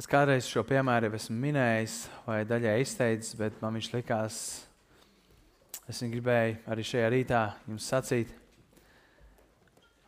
[0.00, 4.38] Es kādreiz šo piemēru jau esmu minējis, vai daļai izteicis, bet man viņš likās,
[5.84, 8.32] es viņu gribēju arī šajā rītā jums sacīt.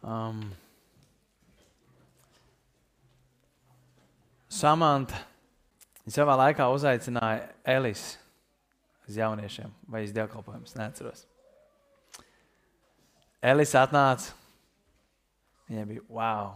[0.00, 0.40] Um,
[4.48, 5.20] Samanta
[6.08, 7.44] savā laikā uzaicināja
[7.76, 8.16] Elisi
[9.04, 11.26] uz jauniešiem vai uz dievkalpojumus, neatceros.
[13.44, 14.32] Elisa atnāca,
[15.68, 16.54] viņai bija wow!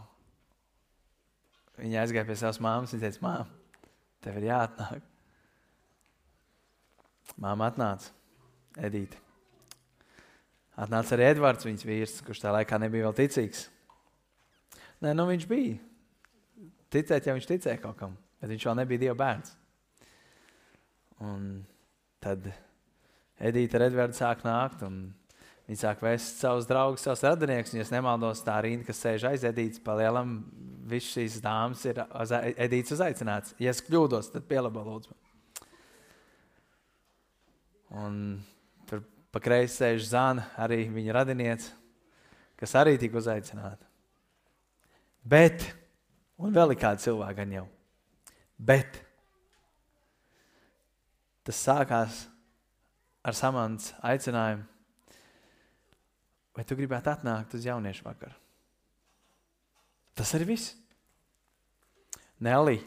[1.77, 3.91] Viņa aizgāja pie savas māmas un teica, māte,
[4.25, 5.05] tev ir jāatnāk.
[7.43, 8.13] Māma atnāca,
[8.77, 9.19] Edīte.
[10.77, 13.67] Atnāca arī Edvards, viņas vīrs, kurš tā laikā nebija vēl ticīgs.
[15.05, 15.77] Nē, nu viņš bija.
[16.93, 19.55] Ticēt, ja viņš ticēja kaut kam, bet viņš vēl nebija Dieva bērns.
[21.25, 21.49] Un
[22.25, 22.49] tad
[23.37, 24.85] Edīte ar Edvardu sāk nākt.
[25.67, 27.73] Viņi sāk vēst savus draugus, savus radiniekus.
[27.75, 30.39] Ja nemaldos, tā rinda, kas sēž aiz Edītes, palielam,
[30.87, 33.57] visas šīs dāmas ir uz Edītes uzaicināts.
[33.59, 35.17] Ja es kļūdos, tad pielabo lūdzu.
[37.99, 38.21] Un
[38.87, 39.03] tur
[39.35, 41.75] pa kreisi sēž Zana, arī viņa radiniece,
[42.61, 43.83] kas arī tika uzaicināta.
[45.27, 45.67] Bet,
[46.39, 47.67] un vēl ir kādi cilvēki gan jau,
[48.63, 49.03] bet
[51.47, 52.23] tas sākās
[53.27, 54.76] ar samants aicinājumu
[56.57, 58.35] vai tu gribētu atnākt uz jauniešu vakaru?
[60.17, 60.73] Tas arī viss.
[62.41, 62.79] Nelī.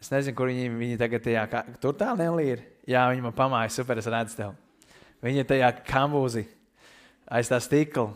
[0.00, 2.64] Es nezinu, kur viņi, viņi tagad tajā, kā, tur tā Nelī ir.
[2.88, 4.90] Jā, viņa man pamāja, super, es redzu tevi.
[5.24, 6.42] Viņa ir tajā kambūzi,
[7.32, 8.10] aiz tā stikla.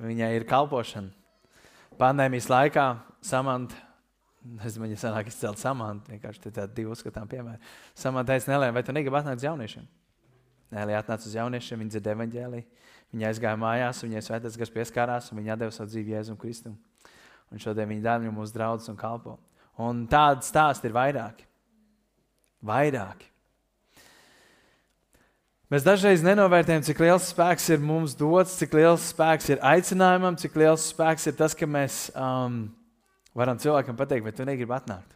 [0.00, 1.12] Viņai ir kalpošana.
[2.00, 2.84] Pandēmijas laikā
[3.24, 3.76] samanta,
[4.64, 7.60] es domāju, ja sanāk izcelt samantu, vienkārši tādi divi uzskatām piemēri.
[7.96, 9.88] Samanta teica, Nelē, vai tu negribi atnākt uz jauniešiem?
[10.76, 12.88] Nelī atnāca uz jauniešiem, viņa dzird evaņģēliju.
[13.10, 16.76] Viņa aizgāja mājās, viņai svētais gars pieskārās, un viņa deva savu dzīvi Jēzum Kristum.
[17.50, 19.34] Un šodien viņa dāvina mūsu draugus un kalpo.
[19.82, 21.46] Un tādi stāsti ir vairāki.
[22.66, 23.26] Vairāki.
[25.70, 30.58] Mēs dažreiz nenovērtējam, cik liels spēks ir mums dots, cik liels spēks ir aicinājumam, cik
[30.58, 32.64] liels spēks ir tas, ka mēs um,
[33.38, 35.14] varam cilvēkam pateikt, vai tu negribi atnākt.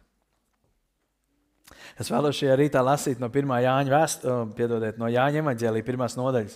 [1.99, 3.51] Es vēlos šajā rītā lasīt no 1.
[3.65, 6.55] Jāņa vēstures, piedodiet, no Jāņa evanģēlīja pirmās nodaļas.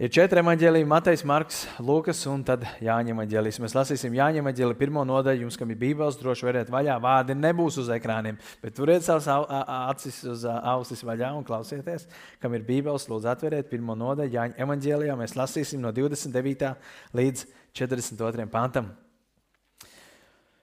[0.00, 3.58] Ir četri evanģēlīji, Matejs, Marks, Lūkas un Jāņa evanģēlijas.
[3.60, 5.42] Mēs lasīsim Jāņa evanģēliju pirmo nodaļu.
[5.44, 6.94] Jums, kam ir bībeles, droši veriet vaļā.
[7.04, 12.08] Vārdi nebūs uz ekrāniem, bet turiet savas acis uz ausis vaļā un klausieties,
[12.40, 13.04] kam ir bībeles.
[13.12, 15.18] Lūdzu, atveriet pirmo nodaļu Jāņa evanģēlijā.
[15.20, 16.72] Mēs lasīsim no 29.
[17.20, 17.44] līdz
[17.84, 18.48] 42.
[18.56, 18.88] pantam.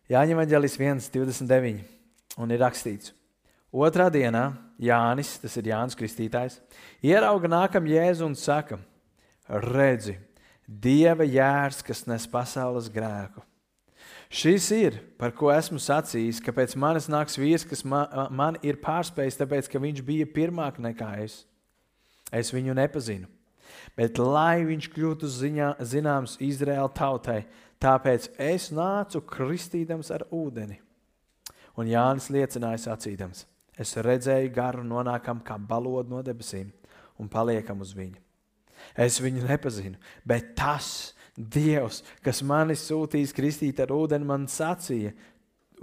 [0.10, 1.88] Jāņa evanģēlijas 1, 29.
[2.42, 3.14] Un ir rakstīts.
[3.70, 4.48] Otrā dienā
[4.82, 6.58] Jānis, tas ir Jānis Kristītājs,
[7.06, 8.82] ierauga nākam Jēzu un saka,
[9.48, 10.18] redzi,
[10.68, 13.40] Dieva jērs, kas nes pasaules grēku.
[14.28, 18.82] Šis ir, par ko esmu sacījis, ka pēc manis nāks vīrs, kas man, man ir
[18.84, 21.46] pārspējis, tāpēc ka viņš bija pirmāk nekā es.
[22.36, 23.32] Es viņu nepazinu.
[23.96, 27.40] Bet lai viņš kļūtu ziņā, zināms Izraēla tautai,
[27.80, 30.82] tāpēc es nācu kristīdams ar ūdeni.
[31.80, 33.46] Un Jānis liecināja sacīdams:
[33.80, 36.74] Es redzēju garu nonākam kā balodu no debesīm
[37.22, 38.27] un paliekam uz viņu.
[38.96, 45.12] Es viņu nepazinu, bet tas Dievs, kas mani sūtīs kristīt ar ūdeni, man sacīja,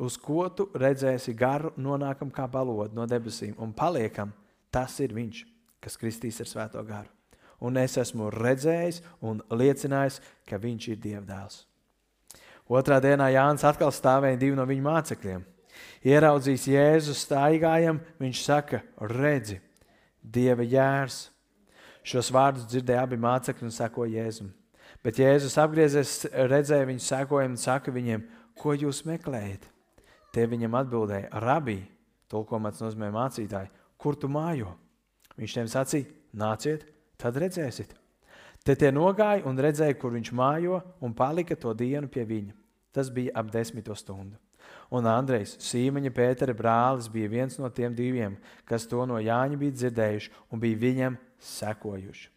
[0.02, 4.32] uz ko tu redzēsi garu, nonākam kā balodu no debesīm un paliekam.
[4.74, 5.44] Tas ir viņš,
[5.78, 7.06] kas kristīs ar svēto garu.
[7.62, 11.60] Un es esmu redzējis un liecinājis, ka viņš ir Dievdēls.
[12.66, 15.44] Otrā dienā Jānis atkal stāvēja divi no viņa mācekļiem.
[16.04, 19.60] Ieraudzījis Jēzu staigājam, viņš saka, redzi,
[20.24, 21.28] Dieva jērs
[22.04, 24.50] Šos vārdus dzirdēja abi mācekļi un sako Jēzum.
[25.04, 28.24] Bet Jēzus apgriezies, redzēja viņu sekojumu un saka viņiem,
[28.60, 29.66] ko jūs meklējat?
[30.34, 31.78] Tie viņam atbildēja, Rabī,
[32.30, 34.74] tulkomats nozīmē mācītāji, kur tu mājo?
[35.38, 36.86] Viņš tiem sacīja, nāciet,
[37.20, 37.94] tad redzēsiet.
[38.64, 42.54] Te tie nogāja un redzēja, kur viņš mājo, un palika to dienu pie viņa.
[42.94, 44.38] Tas bija ap desmito stundu.
[44.94, 48.36] Un Andrejs, Sīmaņa Pētera brālis, bija viens no tiem diviem,
[48.68, 52.30] kas to no Jāņa bija dzirdējuši un bija viņam sekojuši.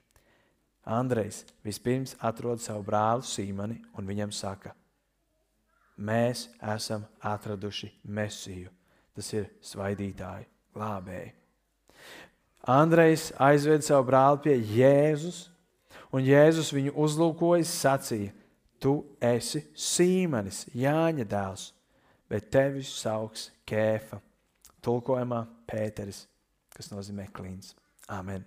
[0.88, 4.72] Andrejs vispirms atrod savu brāli Sīmani un viņam saka,
[5.98, 8.72] mēs esam atraduši mesiju.
[9.18, 10.46] Tas ir svaidītāji,
[10.78, 11.34] glābēji.
[12.70, 15.48] Andrejs aizved savu brāli pie Jēzus,
[16.14, 18.34] un Jēzus viņu uzlūkojas, sacīja:
[18.80, 21.72] Tu esi Sīmanis, Jāņa dēls,
[22.30, 24.22] bet tevi sauks Kēfa.
[24.86, 26.28] Tulkojumā Pēteris,
[26.76, 27.74] kas nozīmē klīns.
[28.08, 28.46] Amen.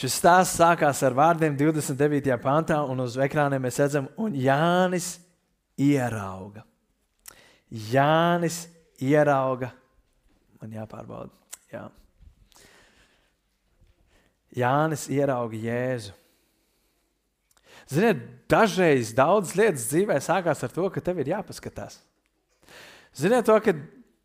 [0.00, 2.32] Šis stāsts sākās ar vārdiem 29.
[2.40, 5.18] pantā, un uz ekrāniem mēs redzam, un Jānis
[5.76, 6.62] ierauga.
[7.68, 8.62] Jānis
[8.96, 9.68] ierauga,
[10.56, 11.36] man jāpārbauda.
[11.68, 11.84] Jā.
[14.56, 16.16] Jānis ierauga Jēzu.
[17.90, 22.00] Ziniet, dažreiz daudzas lietas dzīvē sākās ar to, ka tev ir jāpaskatās.
[23.20, 23.76] Ziniet, to, ka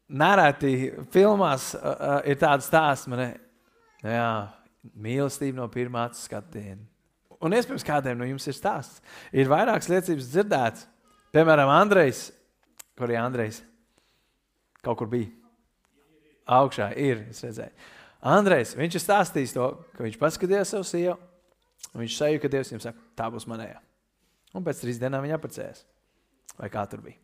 [0.08, 3.34] nereti filmās uh, uh, ir tāds stāsts, man ir
[4.06, 4.30] jā,
[4.94, 6.82] mīlestība no pirmā skatiena.
[7.44, 9.02] Un iespējams, kādiem no jums ir stāsts.
[9.36, 10.86] Ir vairākas liecības dzirdētas.
[11.36, 12.30] Piemēram, Andrejs,
[12.98, 13.60] kur ir Andrejs?
[14.86, 15.34] Kaut kur bija.
[16.46, 17.74] Augšā ir, es redzēju.
[18.26, 19.68] Andrejs, viņš ir stāstījis to,
[19.98, 21.18] ka viņš paskatījās savu sievu,
[21.98, 23.78] viņš sajūta, ka Dievs viņam saka, tā būs manējā.
[24.56, 25.84] Un pēc trīs dienām viņa apprecējās.
[26.56, 27.20] Vai kā tur bija?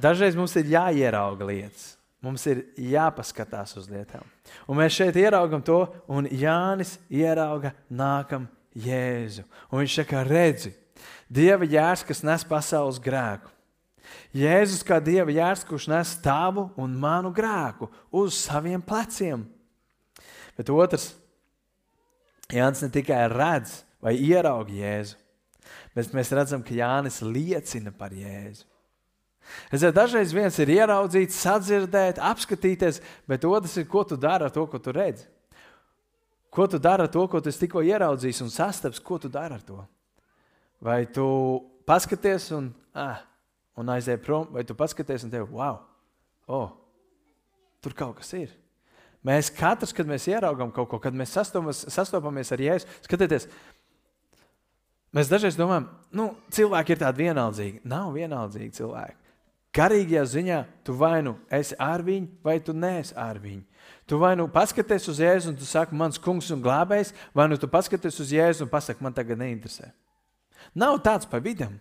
[0.00, 1.95] Dažreiz mums ir jāierauga lietas.
[2.24, 4.24] Mums ir jāpaskatās uz lietām.
[4.66, 9.44] Un mēs šeit ieraugam to, un Jānis ierauga nākam Jēzu.
[9.70, 10.72] Un viņš saka, redzi,
[11.26, 13.50] Dieva jērs, kas nes pasaules grēku.
[14.36, 19.42] Jēzus kā Dieva jērs, kurš nes tavu un manu grēku uz saviem pleciem.
[20.56, 21.10] Bet otrs,
[22.52, 25.16] Jānis ne tikai redz vai ieraug Jēzu,
[25.96, 28.64] bet mēs redzam, ka Jānis liecina par Jēzu.
[29.70, 34.54] Es domāju, dažreiz viens ir ieraudzīt, sadzirdēt, apskatīties, bet otrs ir, ko tu dari ar
[34.54, 35.26] to, ko tu redzi.
[36.56, 39.64] Ko tu dari ar to, ko tu tikko ieraudzīji un sastaps, ko tu dari ar
[39.66, 39.82] to?
[40.80, 41.26] Vai tu
[41.88, 43.20] paskaties un, ah,
[43.76, 45.82] un aizēji prom, vai tu paskaties un tevi, wow,
[46.48, 46.70] oh,
[47.84, 48.54] tur kaut kas ir.
[49.26, 53.48] Mēs katrs, kad mēs ieraugām kaut ko, kad mēs sastopamies, sastopamies ar Jēzu, skatieties,
[55.16, 57.80] mēs dažreiz domājam, nu, cilvēki ir tādi vienaldzīgi.
[57.90, 59.25] Nav vienaldzīgi cilvēki.
[59.76, 63.64] Garīgajā ziņā tu vai nu esi ar viņu, vai tu neesi ar viņu.
[64.06, 67.58] Tu vai nu paskaties uz Jēzu un tu saki, mans kungs un glābējs, vai nu
[67.60, 69.90] tu paskaties uz Jēzu un pasaki, man tagad neinteresē.
[70.74, 71.76] Nav tāds pa vidam.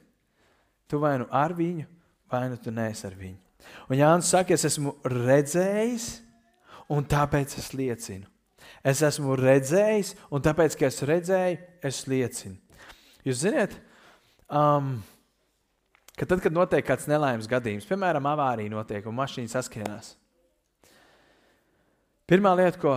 [0.89, 1.87] Tu vai nu ar viņu,
[2.31, 3.39] vai nu tu neesi ar viņu.
[3.89, 6.09] Un Jānis saka, es esmu redzējis,
[6.91, 8.29] un tāpēc es liecinu.
[8.85, 12.57] Es esmu redzējis, un tāpēc, ka es redzēju, es liecinu.
[13.25, 13.73] Jūs zināt,
[14.45, 14.99] um,
[16.15, 20.13] ka tad, kad notiek kāds nelaimes gadījums, piemēram, avārija notiek un mašīna saskrienās,
[22.29, 22.95] pirmā lieta, ko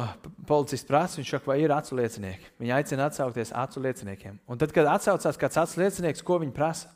[0.49, 2.55] policists prasa, viņš saka, vai ir acu liecinieki.
[2.63, 4.39] Viņi aicina atsaukties acu lieciniekiem.
[4.49, 6.93] Un tad, kad atsaucās kāds acu liecinieks, ko viņi prasa?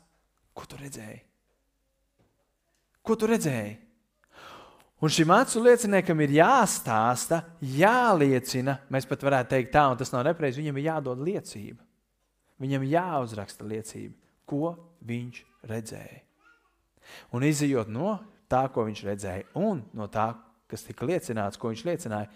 [0.53, 1.21] Ko tu redzēji?
[3.03, 3.77] Ko tu redzēji?
[5.03, 10.23] Un šim acu lieciniekam ir jāstāsta, jāliecina, mēs pat varētu teikt tā, un tas nav
[10.29, 10.61] nepareizi.
[10.61, 11.81] Viņam ir jādod liecība.
[12.63, 14.15] Viņam jāuzraksta liecība,
[14.47, 14.71] ko
[15.07, 16.21] viņš redzēja.
[17.35, 18.15] Un izjūt no
[18.51, 20.31] tā, ko viņš redzēja, un no tā,
[20.71, 22.29] kas tika liecināts, ko viņš liecināja,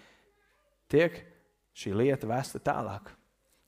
[0.92, 1.20] tiek
[1.78, 3.12] šī lieta vesta tālāk.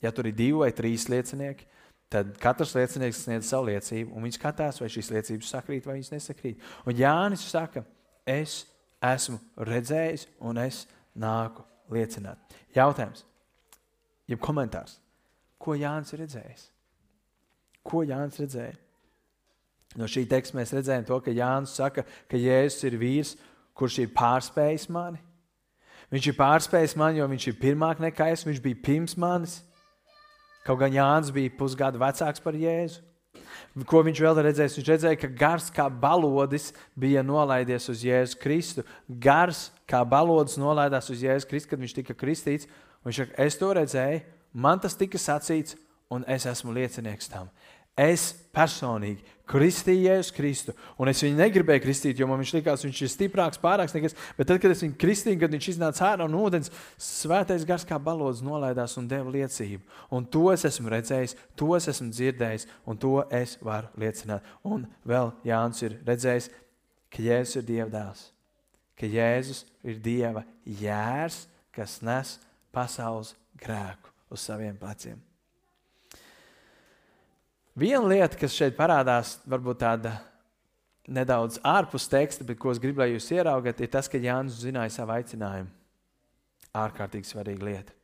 [0.03, 1.67] Ja tur ir divi vai trīs liecinieki,
[2.09, 6.61] tad katrs liecinieks sniedz savu liecību, un viņš skatās, vai šīs liecības sakrīt vai nesakrīt.
[6.87, 7.83] Un Jānis saka,
[8.25, 8.63] es
[9.03, 10.85] esmu redzējis, un es
[11.19, 12.39] nāku liecināt.
[12.75, 13.25] Jautājums,
[14.29, 14.97] jeb komentārs,
[15.59, 16.67] ko Jānis ir redzējis?
[17.85, 18.77] Ko Jānis redzēja?
[19.97, 23.33] No šī teksta mēs redzējām, to, ka Jānis saka, ka Jēzus ir vīrs,
[23.73, 25.21] kurš ir pārspējis mani.
[26.13, 29.59] Viņš ir pārspējis mani, jo viņš ir pirmāk nekā es, viņš bija pirms manis.
[30.65, 33.01] Kaut gan Jānis bija pusgadu vecāks par Jēzu.
[33.89, 34.73] Ko viņš vēl redzēja?
[34.75, 38.85] Viņš redzēja, ka gars kā balodis bija nolaidies uz Jēzu Kristu.
[39.07, 42.69] Gars kā balodis nolaidās uz Jēzu Kristu, kad viņš tika kristīts.
[43.05, 44.23] Viņš saka, es to redzēju,
[44.53, 45.77] man tas tika sacīts,
[46.11, 47.49] un es esmu liecinieks tam.
[47.99, 53.01] Es personīgi kristīju Jēzus Kristu, un es viņu negribēju kristīt, jo man viņš likās, viņš
[53.01, 54.17] ir stiprāks, pārāks nekā es.
[54.37, 57.97] Bet tad, kad es viņu kristīju, kad viņš iznāca ārā no ūdens, svētais gars kā
[58.01, 59.81] balodis nolaidās un deva liecību.
[60.15, 64.45] Un to es esmu redzējis, to es esmu dzirdējis, un to es varu liecināt.
[64.63, 66.51] Un vēl Jānis ir redzējis,
[67.09, 68.27] ka Jēzus ir Dieva dēls,
[68.99, 72.37] ka Jēzus ir Dieva jērs, kas nes
[72.75, 75.28] pasaules grēku uz saviem pleciem.
[77.79, 80.17] Viena lieta, kas šeit parādās, varbūt tāda
[81.07, 84.91] nedaudz ārpus teksta, bet ko es gribu, lai jūs ieraugat, ir tas, ka Jānis zināja
[84.97, 85.71] savu aicinājumu.
[86.75, 87.95] Ārkārtīgi svarīga lieta.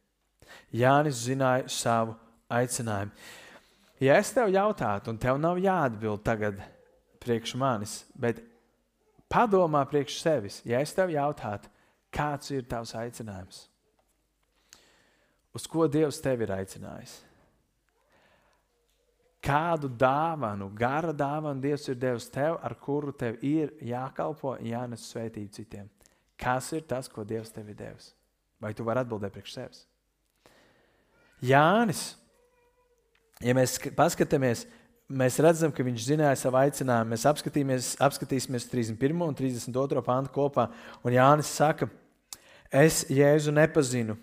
[0.71, 2.15] Jānis zināja savu
[2.55, 3.11] aicinājumu.
[3.99, 6.63] Ja es tev jautātu, un tev nav jāatbild tagad
[7.23, 8.41] priekš manis, bet
[9.31, 11.71] padomā priekš sevis, ja es tev jautātu,
[12.15, 13.65] kāds ir tavs aicinājums?
[15.55, 17.19] Uz ko Dievs tevi ir aicinājis?
[19.45, 25.53] Kādu dāvanu, gara dāvanu Dievs ir devis tev, ar kuru tev ir jākalpo, jānes svētību
[25.53, 25.89] citiem.
[26.39, 28.11] Kas ir tas, ko Dievs tev ir devis?
[28.61, 29.83] Vai tu vari atbildēt priekš sevis?
[31.45, 32.15] Jānis,
[33.43, 34.65] ja mēs paskatāmies,
[35.11, 37.13] mēs redzam, ka viņš zināja savu aicinājumu.
[37.13, 39.21] Mēs apskatīsimies 31.
[39.27, 40.03] un 32.
[40.05, 40.69] pantu kopā.
[41.05, 41.89] Un Jānis saka,
[42.71, 44.17] es Jēzu nepazinu.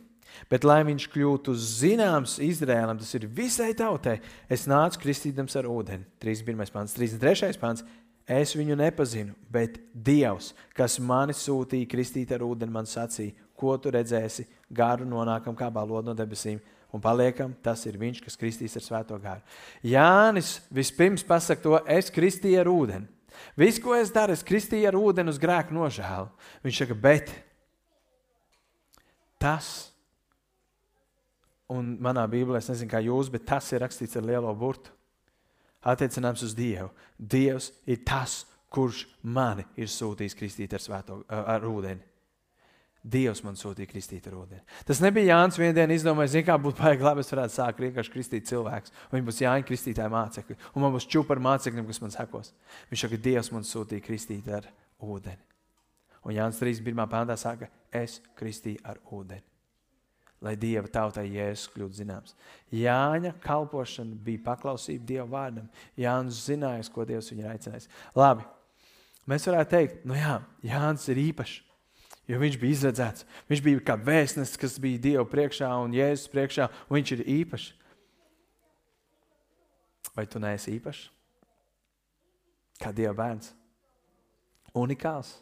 [0.50, 4.18] Bet, lai viņš kļūtu zināms Izrēlam, tas ir visai tautai,
[4.52, 6.06] es nācu kristīdams ar ūdeni.
[6.22, 6.72] 31.
[6.74, 7.58] pāns, 33.
[7.60, 7.84] pāns.
[8.28, 13.90] Es viņu nepazinu, bet Dievs, kas mani sūtīja kristīt ar ūdeni, man sacīja, ko tu
[13.94, 16.60] redzēsi, garu nonākam kā balodi no debesīm
[16.92, 19.42] un paliekam, tas ir viņš, kas kristīs ar svēto gāru.
[19.82, 23.10] Jānis vispirms pasaka to, es kristīju ar ūdeni.
[23.56, 26.28] Viss, ko es daru, es kristīju ar ūdeni uz grēku nožēlu.
[26.64, 27.32] Viņš saka, bet
[29.40, 29.91] tas,
[31.70, 34.92] un manā Bībelē, es nezinu, kā jūs, bet tas ir rakstīts ar lielo burtu.
[35.82, 36.90] Attiecināms uz Dievu.
[37.18, 38.42] Dievs ir tas,
[38.72, 42.12] kurš mani ir sūtījis kristīt ar, svēto, ar ūdeni.
[43.02, 44.62] Dievs man sūtīja kristīt ar ūdeni.
[44.86, 48.46] Tas nebija Jānis vienā dienā izdomājis, kā būtu baigi labi, es varētu sākt vienkārši kristīt
[48.46, 48.94] cilvēkus.
[49.10, 52.52] Viņi būs Jāņa kristītāji mācekļi, un man būs čūpa ar mācekļiem, kas man sekos.
[52.92, 54.70] Viņš saka, Dievs man sūtīja kristīt ar
[55.02, 55.42] ūdeni.
[56.22, 57.02] Un Jānis 31.
[57.10, 59.42] pāntā saka, es kristīju ar ūdeni.
[60.42, 62.34] Lai Dieva tautai Jēzus kļūtu zināms.
[62.74, 65.68] Jāņa kalpošana bija paklausība Dieva vārdam.
[65.98, 67.86] Jānis zināja, ko Dievs viņu aicinājis.
[68.18, 68.46] Labi,
[69.30, 71.60] mēs varētu teikt, nu jā, Jānis ir īpašs.
[72.30, 73.26] Jo viņš bija izredzēts.
[73.50, 77.68] Viņš bija kā vēstnesis, kas bija Dieva priekšā un Jēzus priekšā, un viņš ir īpašs.
[80.16, 81.06] Vai tu neesi īpašs?
[82.82, 83.52] Kā Dieva bērns.
[84.74, 85.36] Unikāls.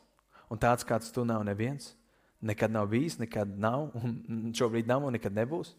[0.50, 1.92] Un tāds, kāds tu nav neviens.
[2.40, 5.74] Nekad nav bijis, nekad nav, un šobrīd nav un nekad nebūs.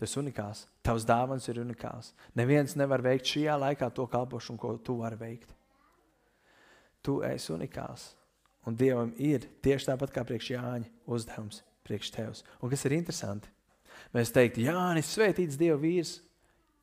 [0.00, 0.64] Tas ir unikāls.
[0.82, 2.12] Tavs dāvans ir unikāls.
[2.38, 5.52] Neviens nevar veikt šajā laikā to kalpošanu, ko tu vari veikt.
[7.04, 8.12] Tu esi unikāls.
[8.66, 12.42] Un Dievam ir tieši tāpat kā priekš Jāņa uzdevums priekš tevis.
[12.62, 13.50] Un kas ir interesanti?
[14.14, 16.16] Mēs teiktu, Jānis, svētīts Dieva vīrs,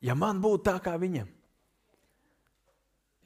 [0.04, 1.28] ja man būtu tā kā viņam.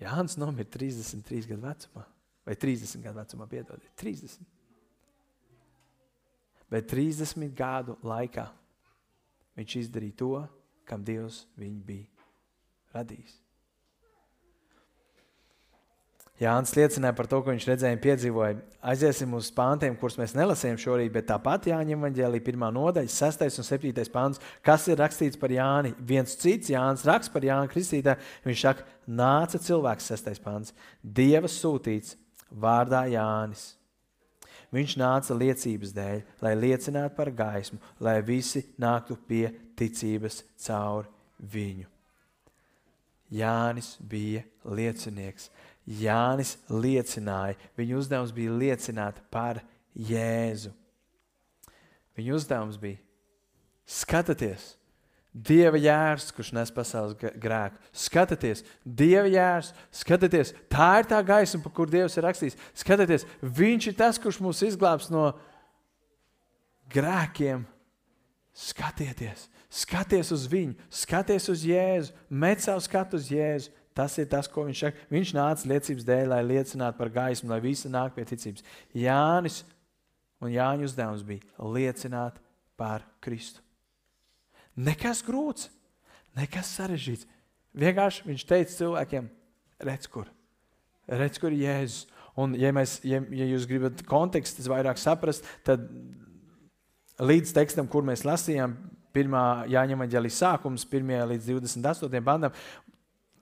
[0.02, 2.04] Jānis nomira 33 gadu vecumā,
[2.46, 4.42] vai 30 gadu vecumā, piedodiet, 30.
[6.74, 8.48] Bet 30 gadu laikā
[9.54, 10.34] viņš izdarīja to,
[10.88, 13.40] kam Dievs viņu bija radījis.
[16.42, 18.56] Jānis liecināja par to, ko viņš redzēja un piedzīvoja.
[18.90, 23.44] Aiziesim uz pāntiem, kurus mēs nelasījām šorīt, bet tāpat Jāņa Evanģēlī, pirmā nodaļa, 6.
[23.62, 24.08] un 7.
[24.10, 25.94] pāns, kas ir rakstīts par Jāni.
[26.02, 28.16] Viens cits Jānis raksta par Jānu Kristītā.
[28.48, 30.42] Viņš saka, nāca cilvēks, 6.
[30.42, 30.74] pāns,
[31.06, 32.18] Dieva sūtīts
[32.50, 33.76] vārdā Jānis.
[34.74, 39.46] Viņš nāca liecības dēļ, lai liecinātu par gaismu, lai visi nāktu pie
[39.78, 41.06] ticības caur
[41.38, 41.86] viņu.
[43.34, 45.50] Jānis bija liecinieks.
[45.84, 49.60] Jānis liecināja, viņa uzdevums bija liecināt par
[49.94, 50.72] Jēzu.
[52.16, 53.02] Viņa uzdevums bija
[53.84, 54.72] skatieties,
[55.34, 57.80] Dieva jērs, kurš nes pasaules grēku.
[57.90, 62.58] Skatieties, Dieva jērs, skatieties, tā ir tā gaisma, par kur Dievs ir rakstījis.
[62.78, 65.32] Skatieties, Viņš ir tas, kurš mūs izglābs no
[66.94, 67.66] grēkiem.
[68.54, 73.74] Skatieties, skaties uz viņu, skaties uz Jēzu, met savu skatu uz Jēzu.
[73.94, 75.04] Tas ir tas, ko viņš saka.
[75.10, 78.64] Viņš nāca liecības dēļ, lai liecinātu par gaismu, lai visi nāk pie ticības.
[78.90, 79.60] Jānis
[80.42, 82.40] un Jāņa uzdevums bija liecināt
[82.78, 83.62] par Kristu.
[84.74, 85.68] Nekas grūts,
[86.38, 87.28] nekas sarežģīts.
[87.74, 89.28] Vienkārši viņš teica cilvēkiem,
[89.86, 90.28] redz, kur,
[91.10, 92.08] redz, kur Jēzus.
[92.38, 95.84] Un, ja, mēs, ja, ja jūs gribat kontekstu vairāk saprast, tad
[97.22, 98.74] līdz tekstam, kur mēs lasījām,
[99.14, 102.56] pirmā jāņem aģēlī sākums, 1 līdz 28 bandam,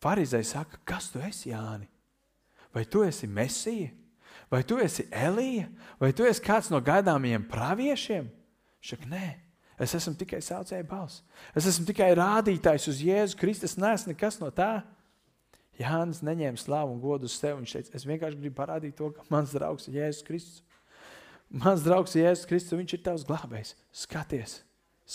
[0.03, 1.87] Pharizēji saka, kas tu esi, Jāni?
[2.75, 3.93] Vai tu esi Mesija?
[4.51, 5.69] Vai tu esi Elija?
[6.01, 8.27] Vai tu esi kāds no gaidāmajiem praviešiem?
[8.83, 9.29] Šak, nē,
[9.83, 11.23] es esmu tikai saucēja balss.
[11.59, 13.69] Es esmu tikai rādītājs uz Jēzu Kristu.
[13.69, 14.83] Es neesmu nekas no tā.
[15.81, 17.63] Jānis neņēma slavu un godu uz sevi.
[17.63, 20.61] Viņš teica, es vienkārši gribu parādīt to, ka mans draugs ir Jēzus Kristus.
[21.53, 23.75] Mans draugs Jēzus Kristus, viņš ir tavs glābējs.
[24.05, 24.61] Skaties,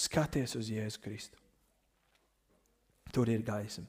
[0.05, 1.39] skaties uz Jēzu Kristu.
[3.13, 3.87] Tur ir gaisma.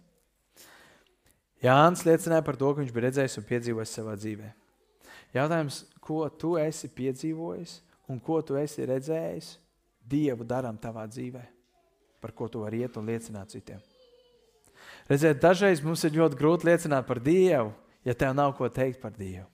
[1.63, 4.53] Jānis liecināja par to, ka viņš bija redzējis un piedzīvojis savā dzīvē.
[5.35, 9.57] Jautājums, ko tu esi piedzīvojis un ko tu esi redzējis
[10.09, 11.45] Dievu darām tavā dzīvē,
[12.23, 13.83] par ko tu vari iet un liecināt citiem.
[15.09, 17.73] Redziet, dažreiz mums ir ļoti grūti liecināt par Dievu,
[18.05, 19.47] ja tev nav ko teikt par Dievu.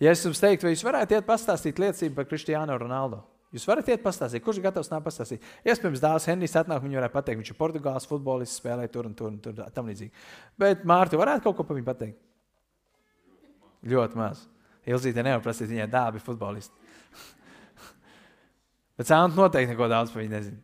[0.00, 3.20] Ja es jums teiktu, vai jūs varētu iet pastāstīt liecību par Kristiānu Ronaldu?
[3.54, 5.42] Jūs varat iet pastāstīt, kurš ir gatavs nākt pastāstīt.
[5.62, 9.28] Iespējams, dēls Henrijs atnāk, viņš varētu pateikt, viņš ir Portugāles futbolists, spēlē tur un tur
[9.30, 10.10] un tur tam līdzīgi.
[10.58, 12.18] Bet Mārta varētu kaut ko par viņu pateikt?
[13.94, 14.42] Ļoti maz.
[14.90, 16.83] Ilzīte nevar prasīt, viņai dābi futbolisti.
[18.98, 20.60] Bet Sānta noteikti neko daudz par viņu nezina.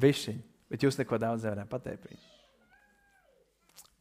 [0.00, 0.38] Bišķiņ.
[0.70, 2.26] Bet jūs neko daudz nevarat pateikt par viņu.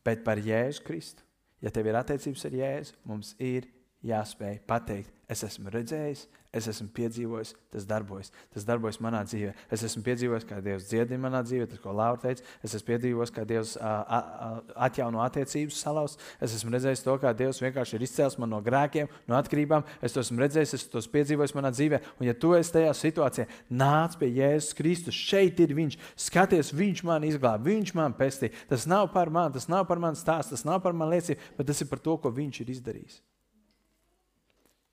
[0.05, 1.25] Bet par Jēzu Kristu,
[1.63, 3.67] ja tev ir attiecības ar Jēzu, mums ir
[4.05, 8.31] jāspēj pateikt, es esmu redzējis, Es esmu piedzīvojis, tas darbojas.
[8.49, 9.51] Tas darbojas manā dzīvē.
[9.69, 12.41] Es esmu piedzīvojis, kā Dievs dziedina manā dzīvē, tas, ko Laura teica.
[12.65, 16.17] Es esmu piedzīvojis, kā Dievs uh, atjauno attiecības salauz.
[16.41, 19.85] Es esmu redzējis to, kā Dievs vienkārši ir izcēlis man no grēkiem, no atkarībām.
[20.01, 22.01] Es to esmu redzējis, es to esmu piedzīvojis manā dzīvē.
[22.17, 25.23] Un, ja tu esi tajā situācijā, nāc pie Jēzus Kristus.
[25.29, 26.01] Šeit ir Viņš.
[26.17, 28.57] Skaties, Viņš man izglāba, Viņš man pestīja.
[28.73, 31.69] Tas nav par mani, tas nav par mani stāsts, tas nav par mani liecību, bet
[31.69, 33.21] tas ir par to, ko Viņš ir izdarījis.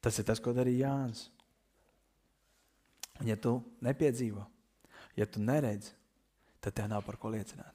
[0.06, 1.24] Tas ir tas, ko darīja Jānis.
[3.18, 4.44] Un, ja tu nepiedzīvo,
[5.18, 5.90] ja tu neredzi,
[6.62, 7.72] tad tev nav par ko liecināt.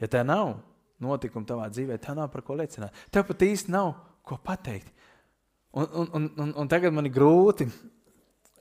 [0.00, 0.56] Ja tev nav
[0.98, 2.96] notikumu tavā dzīvē, tev nav par ko liecināt.
[3.14, 3.92] Tev pat īsti nav
[4.26, 4.90] ko pateikt.
[5.78, 7.68] Un, un, un, un, tagad man ir grūti.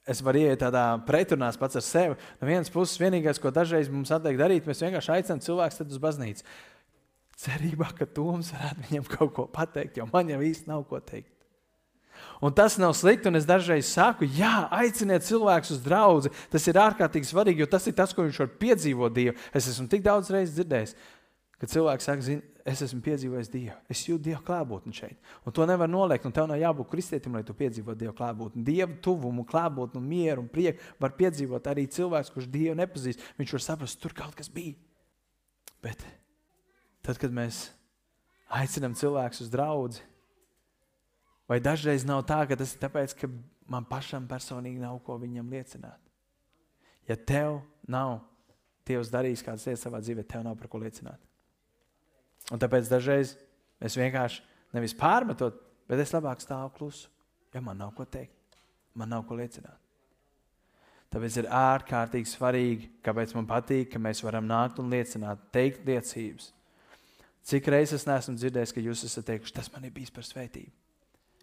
[0.08, 2.20] Es varu iet tādā pretrunā pats ar sevi.
[2.38, 6.46] No vienas puses, vienīgais, ko dažreiz mums atliek darīt, mēs vienkārši aicinām cilvēku uz baznīcu.
[7.42, 11.37] Cerībā, ka Toms varētu viņam kaut ko pateikt, jo man jau īsti nav ko teikt.
[12.42, 16.32] Un tas nav slikti, un es dažreiz saku, jā, aiciniet cilvēkus uz draugu.
[16.54, 19.38] Tas ir ārkārtīgi svarīgi, jo tas ir tas, ko viņš var piedzīvot Dievu.
[19.58, 20.94] Es esmu tik daudz reizes dzirdējis,
[21.58, 23.78] ka cilvēks saka, zin, es esmu piedzīvojis Dievu.
[23.90, 25.16] Es jūtu Dieva klātbūtni šeit.
[25.48, 26.28] Un to nevar noliekt.
[26.28, 28.66] Un tev nav jābūt kristietim, lai tu piedzīvotu Dieva klātbūtni.
[28.68, 33.24] Dieva tuvumu, klātbūtni, mieru un prieku var piedzīvot arī cilvēks, kurš Dievu nepazīst.
[33.40, 34.76] Viņš var saprast, tur kaut kas bija.
[35.86, 36.04] Bet
[37.08, 37.70] tad, kad mēs
[38.52, 40.04] aicinām cilvēkus uz draugu,
[41.48, 43.30] Vai dažreiz nav tā, ka tas ir tāpēc, ka
[43.72, 46.02] man pašam personīgi nav ko viņam liecināt?
[47.08, 48.20] Ja tev nav
[48.88, 51.20] Dievs darījis kādas lietas savā dzīvē, tev nav par ko liecināt.
[52.56, 53.34] Un tāpēc dažreiz
[53.84, 54.44] mēs vienkārši
[54.76, 55.58] nevis pārmetot,
[55.90, 57.10] bet es labāk stāvu klusu,
[57.52, 58.32] ja man nav ko teikt,
[58.96, 59.76] man nav ko liecināt.
[61.12, 66.52] Tāpēc ir ārkārtīgi svarīgi, kāpēc man patīk, ka mēs varam nākt un liecināt, teikt liecības.
[67.48, 70.74] Cik reizes es neesmu dzirdējis, ka jūs esat teikuši, tas man ir bijis par svētību.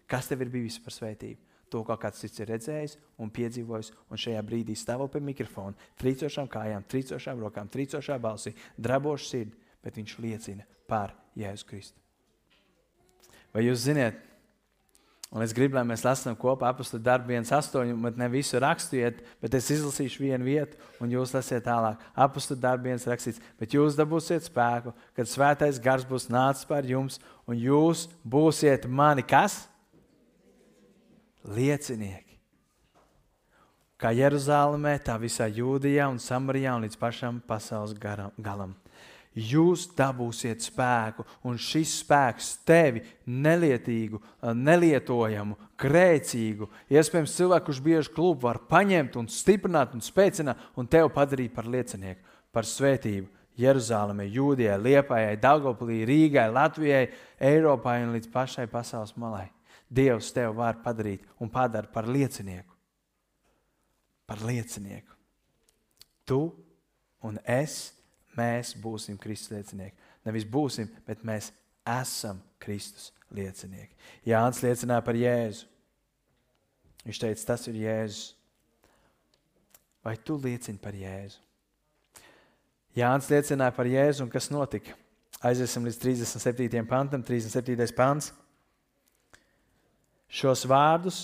[0.09, 1.41] Kas tev ir bijis par svētību?
[1.73, 6.47] To, kā kāds cits ir redzējis un piedzīvojis, un šajā brīdī stāvo pie mikrofona, trīcošām
[6.51, 11.99] kājām, trīcošām rokām, trīcošā balsī, drabošs sirdi, bet viņš liecina par Jēzu Kristu.
[13.55, 14.21] Vai jūs zināt,
[15.33, 19.21] un es gribu, lai mēs lasām kopā apakstu darbu viens astoņu, bet ne visu rakstiet,
[19.41, 22.01] bet es izlasīšu vienu vietu, un jūs lasiet tālāk.
[22.13, 27.17] Apakstu darbu viens rakstīts, bet jūs dabūsiet spēku, kad svētais gars būs nācis par jums,
[27.49, 29.65] un jūs būsiet mani kas?
[31.53, 32.39] Liecinieki.
[33.95, 38.73] Kā Jeruzalemē, tā visā Jūdijā un Samarijā un līdz pašam pasaules garam, galam.
[39.35, 44.21] Jūs dabūsiet spēku, un šis spēks tevi nelietīgu,
[44.55, 51.11] nelietojamu, grēcīgu, iespējams, cilvēku, kurš bieži klubu var paņemt un stiprināt un spēcināt, un tevi
[51.11, 52.23] padarīt par liecinieku,
[52.55, 53.27] par svētību.
[53.59, 57.05] Jeruzalemē, Jūdijai, Liepājai, Daugopilī, Rīgai, Latvijai,
[57.39, 59.45] Eiropai un līdz pašai pasaules malai.
[59.89, 62.73] Dievs tevi var padarīt un padara par liecinieku.
[64.25, 65.13] Par liecinieku.
[66.25, 66.39] Tu
[67.25, 67.93] un es,
[68.37, 69.95] mēs būsim Kristus liecinieki.
[70.25, 71.51] Nevis būsim, bet mēs
[71.85, 73.93] esam Kristus liecinieki.
[74.25, 75.67] Jānis liecināja par Jēzu.
[77.05, 78.33] Viņš teica, tas ir Jēzus.
[80.05, 81.41] Vai tu liecini par Jēzu?
[82.97, 84.95] Jānis liecināja par Jēzu, un kas notika?
[85.45, 86.81] Aiziesim līdz 37.
[86.89, 87.93] pantam, 37.
[87.97, 88.31] pants.
[90.31, 91.19] Šos vārdus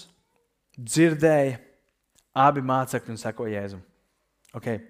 [0.77, 1.59] dzirdēja
[2.37, 3.81] abi mācekļi un sekoja Jēzum.
[4.55, 4.81] Okay.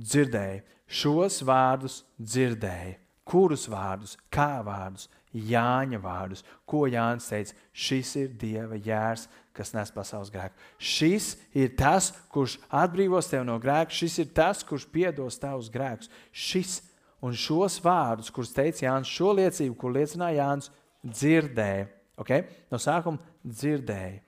[0.00, 0.64] Dzirdēja.
[0.90, 2.96] Šos vārdus dzirdēja.
[3.30, 4.16] Kurus vārdus?
[4.32, 5.06] Kā vārdus?
[5.30, 6.42] Jāņa vārdus.
[6.66, 7.54] Ko Jānis teica?
[7.70, 10.56] Šis ir Dieva jērs, kas nes pasaules grēku.
[10.82, 13.94] Šis ir tas, kurš atbrīvos tevi no grēka.
[13.94, 16.10] Šis ir tas, kurš piedos tavus grēkus.
[16.32, 16.80] Šis
[17.22, 20.72] un šos vārdus, kurus teica Jānis, šo liecību, kur liecināja Jānis,
[21.06, 21.86] dzirdēja.
[22.20, 22.44] Okay?
[22.70, 24.20] No sākuma dzirdēja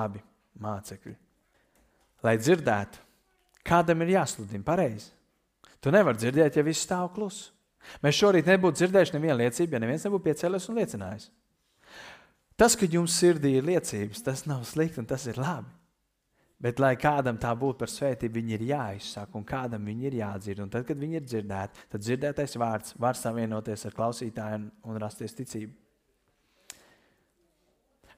[0.00, 0.22] abi
[0.60, 1.16] mācekļi.
[2.26, 3.00] Lai dzirdētu,
[3.66, 5.10] kādam ir jāsludina pareizi.
[5.80, 7.50] Tu nevari dzirdēt, ja viss stāv klusu.
[8.04, 11.30] Mēs šorīt nebūtu dzirdējuši nevienu liecību, ja neviens nebūtu piecēlies un liecinājis.
[12.60, 15.70] Tas, ka jums sirdī ir liecības, tas nav slikti un tas ir labi.
[16.60, 20.60] Bet, lai kādam tā būtu par svētību, viņi ir jāizsaka un kādam viņi ir jādzird.
[20.60, 25.38] Un tad, kad viņi ir dzirdēti, tad dzirdētais vārds var savienoties ar klausītājiem un rasties
[25.38, 25.72] ticību.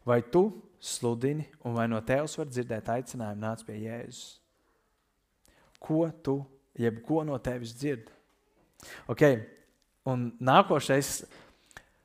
[0.06, 0.48] Vai tu
[0.82, 4.40] sludini, un vai no tevis var dzirdēt aicinājumu nāc pie Jēzus?
[5.82, 6.40] Ko tu,
[6.78, 8.10] jeb ko no tevis dzird?
[9.10, 9.42] Okay.
[10.02, 11.22] Un nākošais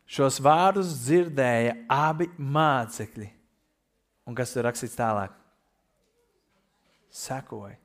[0.05, 3.31] šos vārdus dzirdēja abi mācekļi.
[4.27, 5.33] Un kas tur rakstīts tālāk?
[7.10, 7.77] Sekoja.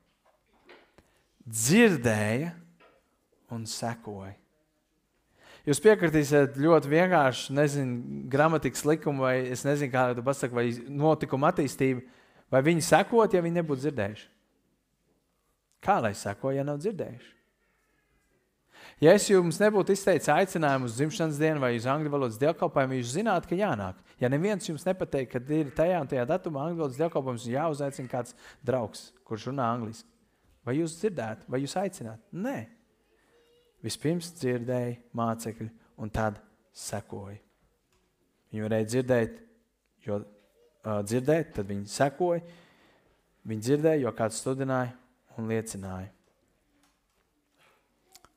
[1.43, 2.53] Dzirdēja
[3.53, 4.35] un sekoja.
[5.63, 11.53] Jūs piekritīsiet ļoti vienkārši, nezinu, gramatikas likumu, vai es nezinu, kā tu pasaki, vai notikuma
[11.53, 12.03] attīstība,
[12.51, 14.27] vai viņi sekot, ja viņi nebūtu dzirdējuši.
[15.83, 17.31] Kā lai seko, ja nav dzirdējuši?
[19.03, 23.15] Ja es jums nebūtu izteicis aicinājumu uz dzimšanas dienu vai uz angļu valodas dievkalpojumu, jūs
[23.15, 23.97] zinātu, ka jānāk.
[24.21, 28.35] Ja neviens jums nepateiks, ka ir tajā un tajā datumā angļu valodas dievkalpojums, jāuzaicina kāds
[28.63, 30.07] draugs, kurš runā angliski.
[30.63, 32.23] Vai jūs dzirdētu, vai jūs aicinātu?
[32.35, 32.57] Nē.
[33.83, 35.69] Vispirms dzirdēja mācekļi,
[35.99, 36.39] un tad
[36.73, 37.39] sekoja.
[38.51, 39.39] Viņi varēja dzirdēt,
[40.05, 42.43] jo uh, dzirdēt, tad viņi sekoja.
[43.49, 44.93] Viņi dzirdēja, jo kāds studināja
[45.37, 46.11] un liecināja.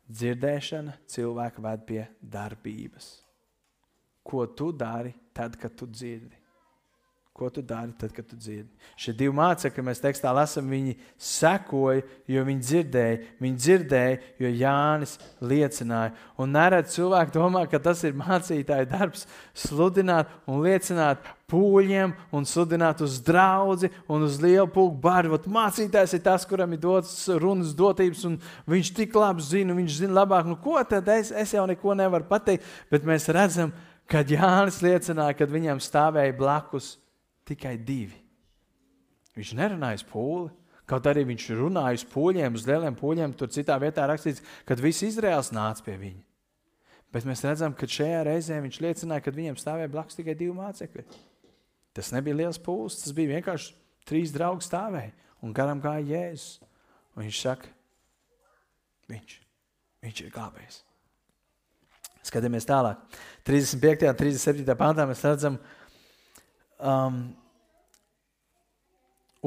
[0.07, 3.11] Dzirdēšana cilvēku ved pie darbības.
[4.27, 6.46] Ko tu dari tad, kad tu dzirdi?
[7.37, 8.71] Ko tu dari tad, kad tu dzirdi?
[8.97, 13.19] Šie divi mācekļi, mēs tekstā lasām, viņi sekoja, jo viņi dzirdēja.
[13.45, 15.13] Viņi dzirdēja, jo Jānis
[15.45, 16.15] liecināja.
[16.41, 23.05] Un neredz cilvēki domā, ka tas ir mācītāja darbs sludināt un liecināt pūļiem un sludināt
[23.05, 25.43] uz draugu un uz lielu pūku barvu.
[25.45, 30.23] Mācītājs ir tas, kuram ir dots runas dotības, un viņš tik labi zina, viņš zina
[30.23, 30.49] labāk.
[30.49, 33.77] Nu, ko tad es, es jau neko nevaru pateikt, bet mēs redzam,
[34.09, 36.97] kad Jānis liecināja, kad viņam stāvēja blakus
[37.47, 38.19] tikai divi.
[39.37, 40.53] Viņš nerunāja pūli.
[40.87, 45.03] Kaut arī viņš runāja uz pūļiem, uz lieliem pūļiem, tur citā vietā rakstīts, kad viss
[45.03, 46.23] Izraels nāca pie viņa.
[47.11, 51.03] Bet mēs redzam, ka šajā reizē viņš liecināja, ka viņiem stāvēja blakus tikai divi mācekļi.
[51.97, 53.75] Tas nebija liels pūlis, tas bija vienkārši
[54.07, 55.11] trīs draugi stāvēja
[55.43, 56.61] un garām gāja Jēzus.
[57.17, 57.73] Un viņš saka,
[59.11, 59.39] viņš,
[60.07, 60.83] viņš ir glābējs.
[62.27, 63.01] Skatāmies tālāk.
[63.47, 64.07] 35.
[64.11, 64.79] un 37.
[64.79, 65.76] pāntā mēs redzam, ka
[66.81, 67.21] um,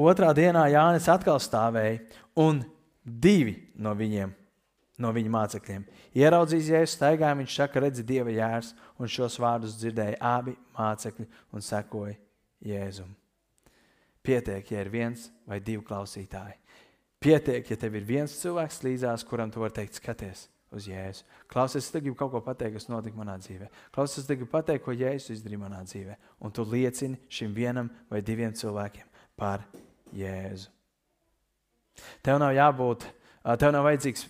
[0.00, 2.00] otrā dienā Jānis atkal stāvēja,
[2.40, 2.62] un
[3.04, 4.32] divi no viņiem,
[5.00, 5.86] no viņa mācekļiem,
[6.20, 11.64] ieraudzījis jēzu staigā, viņš saka, redzi, dieva jērs, un šos vārdus dzirdēja abi mācekļi un
[11.64, 12.18] sekoja
[12.60, 13.08] Jēzum.
[14.20, 16.58] Pietiek, ja ir viens vai divi klausītāji.
[17.20, 21.26] Pietiek, ja tev ir viens cilvēks līdzās, kuram tu vari teikt, skaties, uz Jēzu.
[21.50, 23.68] Klausies, es gribu kaut ko pateikt, kas notika manā dzīvē.
[23.94, 26.16] Klausies, es gribu pateikt, ko Jēzus izdarīja manā dzīvē.
[26.46, 29.08] Un tu liecini šim vienam vai diviem cilvēkiem
[29.40, 29.66] par
[30.16, 30.70] Jēzu.
[32.24, 33.06] Tev nav jābūt,
[33.60, 34.28] tev nav vajadzīgs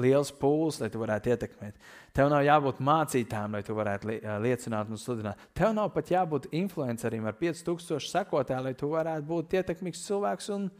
[0.00, 1.76] liels pūles, lai tu varētu ietekmēt.
[2.16, 5.42] Tev nav jābūt mācītājam, lai tu varētu liecināt un sludināt.
[5.56, 10.70] Tev nav pat jābūt influencerim ar 5000 sekotāju, lai tu varētu būt ietekmīgs cilvēks un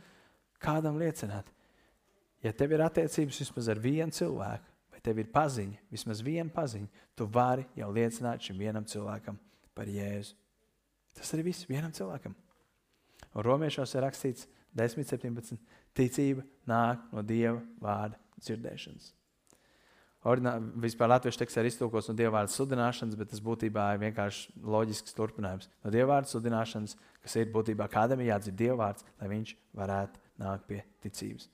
[0.63, 1.51] kādam liecināt.
[2.45, 4.70] Ja tev ir attiecības vismaz ar vienu cilvēku,
[5.01, 9.39] vai tev ir paziņa, vismaz viena paziņa, tu vari jau liecināt šim vienam cilvēkam
[9.75, 10.35] par Jēzu.
[11.17, 12.35] Tas arī viss vienam cilvēkam.
[13.35, 15.59] Un romiešos ir rakstīts 10, 17.
[15.97, 19.15] Ticība nāk no Dieva vārda dzirdēšanas.
[20.21, 24.53] Ordinā, vispār latviešu tekstā ir iztulkots no dieva vārda sludināšanas, bet tas būtībā ir vienkārši
[24.61, 25.71] loģisks turpinājums.
[25.81, 26.93] No dieva vārda sludināšanas,
[27.25, 31.49] kas ir būtībā kādam ir jādzird dieva vārds, lai viņš varētu nākt pie ticības.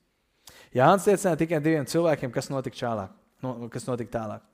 [0.75, 4.45] Jānis liecināja tikai diviem cilvēkiem, kas notika čālāk no, kas notika tālāk.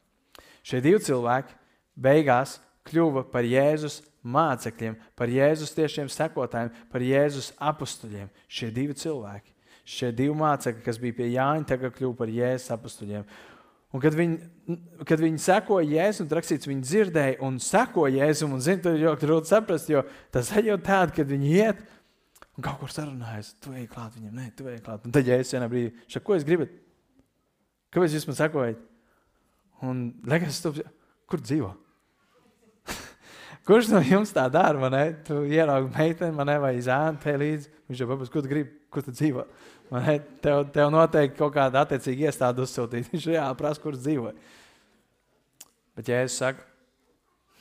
[0.66, 1.54] Šie divi cilvēki
[1.98, 8.30] beigās kļuva par Jēzus mācekļiem, par Jēzus tiešiem sekotājiem, par Jēzus apstuļiem.
[8.50, 13.26] Šie divi cilvēki, šie divi mācekļi, kas bija pie Jāņa, tagad kļuva par Jēzus apstuļiem.
[13.92, 18.54] Un kad viņi, kad viņi sekoja Jēzum, tad rakstīts, viņi dzirdēja un sekoja Jēzum.
[18.56, 20.00] Un, zini, tur ļoti grūti saprast, jo
[20.32, 21.82] tas ir jau tāds, kad viņi iet
[22.56, 23.52] un kaut kur sarunājas.
[23.60, 25.04] Tu ej klāt viņam, nē, tu ej klāt.
[25.04, 26.70] Un tad Jēzus vienā brīdī, ko es gribu?
[27.92, 28.80] Kāpēc jūs man sakojat?
[29.84, 30.72] Un liekas, tu,
[31.28, 31.72] kur dzīvo?
[33.68, 34.78] Kurš no jums tā dara?
[34.80, 35.16] Man, ne?
[35.26, 37.72] Tu ieraugi meiteni, man ne, vai zēnu te līdzi.
[37.90, 39.44] Viņš jau papildus, kur tu gribi, kur tu dzīvo.
[39.90, 40.16] Man, ne?
[40.44, 43.10] tev, tev noteikti kaut kāda attiecīga iestāde uzsūtīt.
[43.12, 44.32] Viņš reāli prasa, kur dzīvo.
[45.98, 46.64] Bet, ja es saku,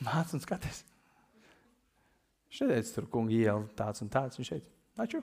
[0.06, 0.84] nāc un skaties.
[2.52, 4.40] Šeit tur kungi iela tāds un tāds.
[4.40, 4.68] Viņš šeit,
[5.00, 5.20] nāču,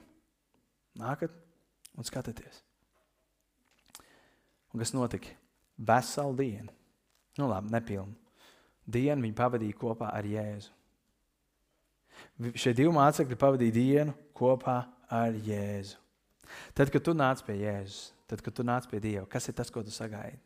[0.97, 1.33] nākat
[1.97, 2.68] un skatieties.
[4.73, 5.35] Un kas notika?
[5.79, 6.73] Veselu dienu,
[7.39, 8.17] nu labi, nepilnu
[8.89, 10.73] dienu viņi pavadīja kopā ar Jēzu.
[12.59, 14.81] Šie divi mācekļi pavadīja dienu kopā
[15.13, 15.97] ar Jēzu.
[16.77, 19.69] Tad, kad tu nāc pie Jēzus, tad, kad tu nāc pie Dieva, kas ir tas,
[19.69, 20.39] ko tu sagaidi?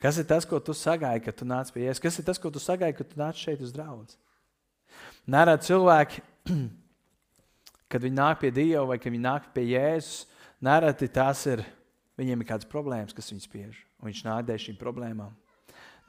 [0.00, 2.00] Kas ir tas, ko tu sagaidi, kad tu nāc pie Jēzus?
[2.00, 4.08] Kas ir tas, ko tu sagaidi, kad tu nāc šeit uz draugu?
[5.28, 6.24] Nerad cilvēki,
[7.92, 10.24] kad viņi nāk pie Dieva vai kad viņi nāk pie Jēzus,
[10.64, 11.66] nereti tās ir
[12.20, 15.32] Viņiem ir kādas problēmas, kas viņus spiež, un viņš nāk dēļ šīm problēmām.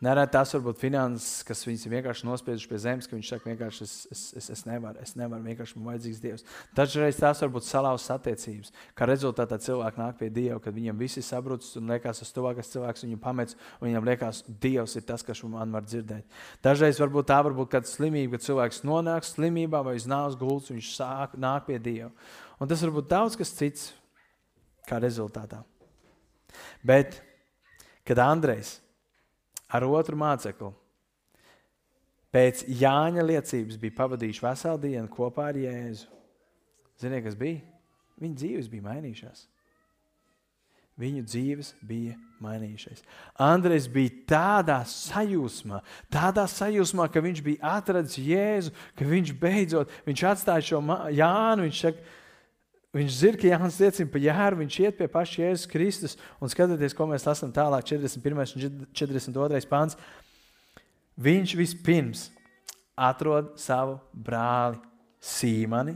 [0.01, 3.83] Nereti tas var būt finanses, kas viņus vienkārši nospieduši pie zemes, ka viņš saka, vienkārši
[3.85, 6.45] es, es, es, es nevaru, es nevaru, vienkārši man vajadzīgs Dievs.
[6.73, 11.21] Dažreiz tās var būt salauztas attiecības, kā rezultātā cilvēki nāk pie Dieva, kad viņam viss
[11.21, 15.21] ir sabrucis un liekas, tas tuvākais cilvēks viņu pamets, un viņam liekas, Dievs ir tas,
[15.27, 16.41] kas man var dzirdēt.
[16.65, 20.73] Dažreiz varbūt tā var būt kāda slimība, kad cilvēks nonāk slimībā vai uz nāves gultas,
[20.73, 22.09] viņš sāk, nāk pie Dieva.
[22.57, 23.91] Un tas var būt daudz kas cits
[24.89, 25.61] kā rezultātā.
[26.85, 27.19] Bet,
[28.07, 28.79] kad Andrejs
[29.71, 30.71] ar otru mācekli.
[32.31, 36.07] Pēc Jāņa liecības bija pavadījuši veselu dienu kopā ar Jēzu.
[37.01, 37.59] Ziniet, kas bija?
[38.21, 39.47] Viņa dzīves bija mainījušās.
[41.01, 43.01] Viņu dzīves bija mainījušās.
[43.41, 45.79] Andrejs bija tādā sajūsmā,
[46.13, 50.81] tādā sajūsmā, ka viņš bija atradzis Jēzu, ka viņš beidzot viņš atstāja šo
[51.15, 51.65] Jānu.
[51.65, 52.05] Viņš saka,
[52.91, 56.95] Viņš zina, ka Jānis liecina par jēru, viņš iet pie paša Jēzus Kristus un skatieties,
[56.95, 58.41] ko mēs lasām tālāk, 41.
[58.59, 59.61] un 42.
[59.71, 59.95] pāns.
[61.15, 62.25] Viņš vispirms
[62.99, 64.81] atrod savu brāli
[65.23, 65.95] Sīmani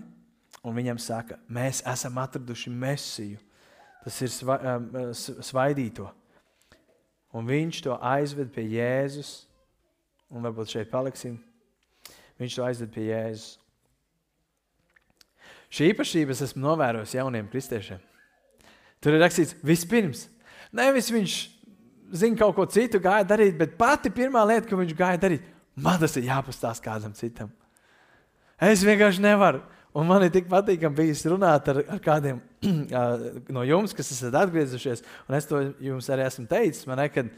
[0.66, 3.42] un viņam saka, mēs esam atraduši mesiju.
[4.06, 6.08] Tas ir sva, um, svaidīto.
[7.36, 9.48] Un viņš to aizved pie Jēzus,
[10.30, 11.40] un varbūt šeit paliksim.
[12.40, 13.56] Viņš to aizved pie Jēzus.
[15.76, 18.00] Šī īpašība es esmu novērojis jauniem kristiešiem.
[19.04, 20.30] Tur ir rakstīts, vispirms,
[20.76, 21.36] nevis viņš
[22.16, 26.00] zina kaut ko citu, gāja darīt, bet pati pirmā lieta, ko viņš gāja darīt, man
[26.00, 27.52] tas ir jāpastāsta kādam citam.
[28.62, 29.64] Es vienkārši nevaru.
[29.96, 32.42] Un man ir tik patīkami bijis runāt ar, ar kādiem
[33.56, 35.04] no jums, kas esat atgriezušies.
[35.30, 36.88] Un es to jums arī esmu teicis.
[36.90, 37.30] Man ir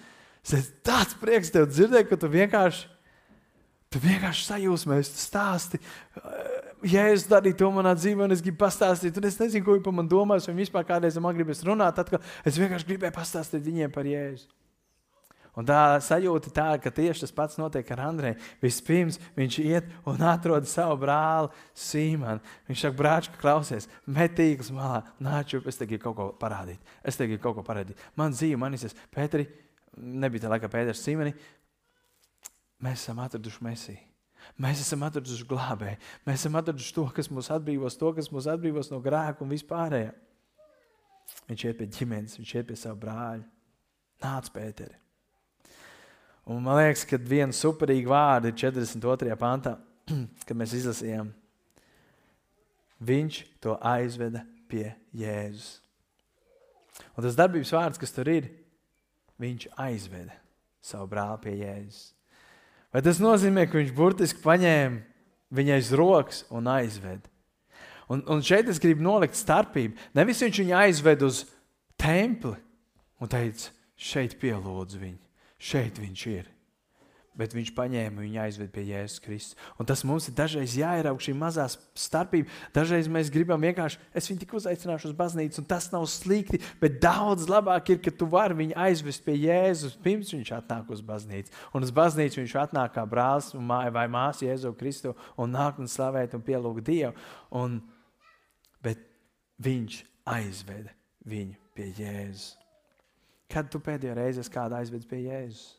[0.86, 2.88] tāds prieks tev dzirdēt, ka tu vienkārši,
[3.93, 5.82] tu vienkārši sajūsmēs, stāsti
[6.83, 9.95] es darīju to manā dzīvē, un es gribu pastāstīt, tad es nezinu, ko viņi par
[9.97, 11.97] mani domās, vai vispār kādreiz man gribēs runāt.
[11.97, 12.21] Atkal.
[12.45, 14.47] Es vienkārši gribēju pastāstīt viņiem par Jēzu.
[15.57, 18.37] Un tā sajūta tā, ka tieši tas pats notiek ar Andreju.
[18.61, 22.43] Vispirms viņš iet un atrod savu brāli Sīmanu.
[22.69, 26.93] Viņš saka, brāč, klausies, metīgs malā, nāc, es tev gribu kaut ko parādīt.
[27.01, 27.97] Es tev gribu kaut ko parādīt.
[28.19, 29.47] Man dzīve, man izsaka, Pēteri,
[29.97, 31.33] nebija tā laika Pēters Sīmani.
[32.85, 34.03] Mēs esam atraduši Mēsiju.
[34.62, 35.97] Mēs esam atraduši glābēju.
[36.27, 40.13] Mēs esam atraduši to, kas mūs atbrīvos, to, kas mūs atbrīvos no grēka un vispārējā.
[41.47, 43.43] Viņš iet pie ģimenes, viņš iet pie sava brāļa.
[44.23, 44.95] Nāc, Pēteri.
[46.47, 49.36] Un man liekas, ka viena superīga vārda ir 42.
[49.39, 49.75] pantā,
[50.47, 51.33] kad mēs izlasījām.
[53.07, 55.77] Viņš to aizveda pie Jēzus.
[57.13, 58.47] Un tas darbības vārds, kas tur ir,
[59.41, 60.33] viņš aizveda
[60.81, 62.16] savu brāli pie Jēzus.
[62.97, 65.03] Vai tas nozīmē, ka viņš burtiski paņēma
[65.53, 67.29] viņai aiz rokas un aizveda?
[68.10, 69.93] Un, un šeit es gribu nolikt starpību.
[70.17, 71.43] Nevis viņš viņu aizved uz
[71.93, 72.55] templi
[73.21, 75.21] un teica, šeit pielūdzu viņu,
[75.62, 76.49] šeit viņš ir
[77.38, 79.58] bet viņš paņēma viņu aizved pie Jēzus Kristus.
[79.78, 82.50] Un tas mums ir dažreiz jāieraug šī mazā starpība.
[82.76, 87.00] Dažreiz mēs gribam vienkārši, es viņu tik uzaicināšu uz baznīcu, un tas nav slikti, bet
[87.04, 91.54] daudz labāk ir, ka tu vari viņu aizvest pie Jēzus pirms viņš atnāk uz baznīcu.
[91.78, 96.36] Un uz baznīcu viņš atnāk kā brālis vai māsa Jēzu Kristu un nāk un slavēt
[96.38, 97.13] un pielūgt Dievu.
[97.56, 97.80] Un,
[98.84, 99.06] bet
[99.63, 100.93] viņš aizveda
[101.28, 102.56] viņu pie Jēzus.
[103.47, 105.76] Kad tu pēdējo reizi kādu aizvedi pie Jēzus?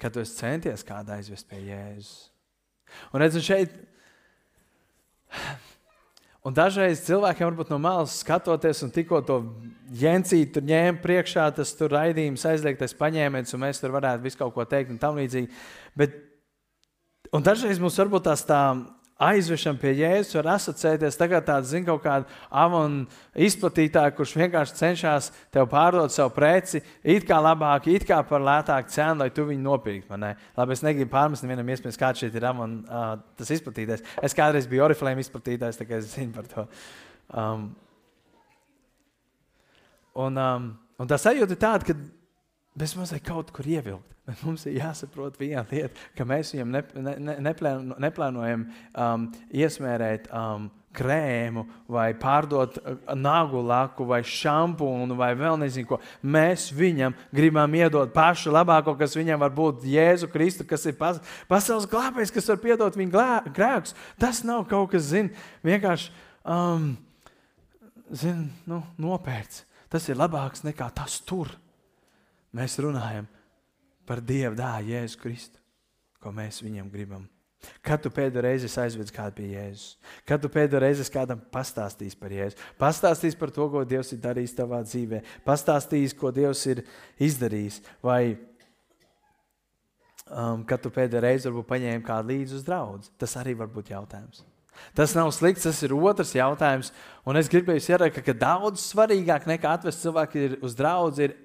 [0.00, 2.28] Kad tu centies kādu aizvest pie Jēzus.
[3.12, 3.72] Un redzu, šeit,
[6.46, 9.38] un dažreiz cilvēkiem varbūt no malas skatoties, un tikko to
[9.98, 14.54] jēncīti tur ņēma priekšā, tas tur raidījums aizliegtais paņēmiens, un mēs tur varētu visu kaut
[14.54, 15.50] ko teikt un tam līdzīgi.
[15.98, 16.14] Bet,
[17.34, 18.62] un dažreiz mums varbūt tās tā
[19.16, 23.06] aizvešam pie Jēzus, var asociēties tagad tāds, zin, kaut kāda avona
[23.46, 28.92] izplatītāja, kurš vienkārši cenšas tev pārdot savu preci, it kā labāk, it kā par lētāku
[28.92, 30.20] cenu, lai tu viņu nopirktu.
[30.58, 34.04] Labi, es negribu pārmest nevienam, iespējams, kāds šeit ir avona, uh, tas izplatītājs.
[34.28, 36.66] Es kādreiz biju oriflēm izplatītājs, tā kā es zinu par to.
[37.32, 37.70] Um,
[40.26, 40.68] un, um,
[41.00, 41.96] un tā sajūta ir tāda, ka
[42.76, 44.12] bez mazliet kaut kur ievilkt.
[44.26, 49.26] Bet mums ir jāsaprot viena lieta, ka mēs viņam ne, ne, ne, neplāno, neplānojam um,
[49.54, 50.64] iesmērēt um,
[50.96, 51.62] krēmu,
[51.92, 56.00] vai pārdot uh, nagu laku, vai šampūnu, vai vēl nezinu ko.
[56.26, 61.20] Mēs viņam gribam iedot pašu labāko, kas viņam var būt Jēzu Kristu, kas ir pas,
[61.46, 63.94] pasaules glābējs, kas var piedot viņa grēkus.
[64.18, 65.30] Tas nav kaut kas, zin,
[65.66, 66.10] vienkārši
[66.42, 66.96] um,
[68.10, 69.62] zin, nu, nopērts.
[69.92, 71.54] Tas ir labāks nekā tas tur.
[72.54, 73.26] Mēs runājam
[74.06, 75.58] par Dieva dēlu Jēzu Kristu,
[76.22, 77.26] ko mēs viņam gribam.
[77.82, 79.96] Kad tu pēdējo reizi aizvedzi kādu pie Jēzus?
[80.28, 82.58] Kad tu pēdējo reizi kādam pastāstīsi par Jēzu?
[82.78, 86.84] Pastāstīsi par to, ko Dievs ir darījis tavā dzīvē, pastāstīsi, ko Dievs ir
[87.22, 87.80] izdarījis.
[88.04, 88.36] Vai
[90.28, 93.08] um, kad tu pēdējo reizi varbūt paņēmi kādu līdzi uz draugu?
[93.18, 94.44] Tas arī var būt jautājums.
[94.96, 96.92] Tas nav slikts, tas ir otrs jautājums.
[97.26, 101.36] Un es gribēju ieraugt, ka daudz svarīgāk nekā atvest cilvēku uz draugu ir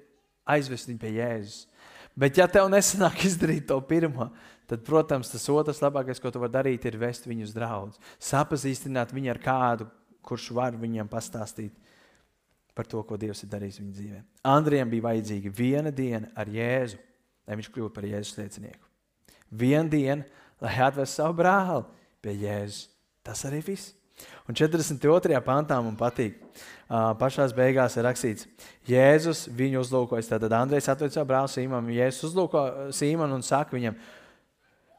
[0.48, 1.66] aizvest viņu pie Jēzus.
[2.18, 4.30] Bet, ja tev nesanāk izdarīt to pirmo,
[4.68, 7.96] tad, protams, tas otrs labākais, ko tu vari darīt, ir vest viņu uz draugu.
[8.22, 9.88] Sapazīstināt viņu ar kādu,
[10.22, 11.74] kurš var viņam pastāstīt
[12.76, 14.20] par to, ko Dievs ir darījis viņa dzīvē.
[14.48, 17.00] Andrijam bija vajadzīga viena diena ar Jēzu,
[17.48, 18.88] lai viņš kļūtu par Jēzus liecinieku.
[19.52, 20.24] Viena diena,
[20.62, 21.84] lai atvestu savu brāli
[22.24, 22.86] pie Jēzus.
[23.22, 23.92] Tas arī viss.
[24.48, 25.38] Un 42.
[25.46, 26.40] pantā man patīk.
[26.92, 28.48] Uh, pašā beigās ir rakstīts,
[28.88, 30.28] Jēzus viņu uzlūkojas.
[30.28, 31.94] Tad Andrejs atveic savu brāli Sīmanu.
[31.94, 33.96] Jēzus uzlūko Sīmanu un saka viņam,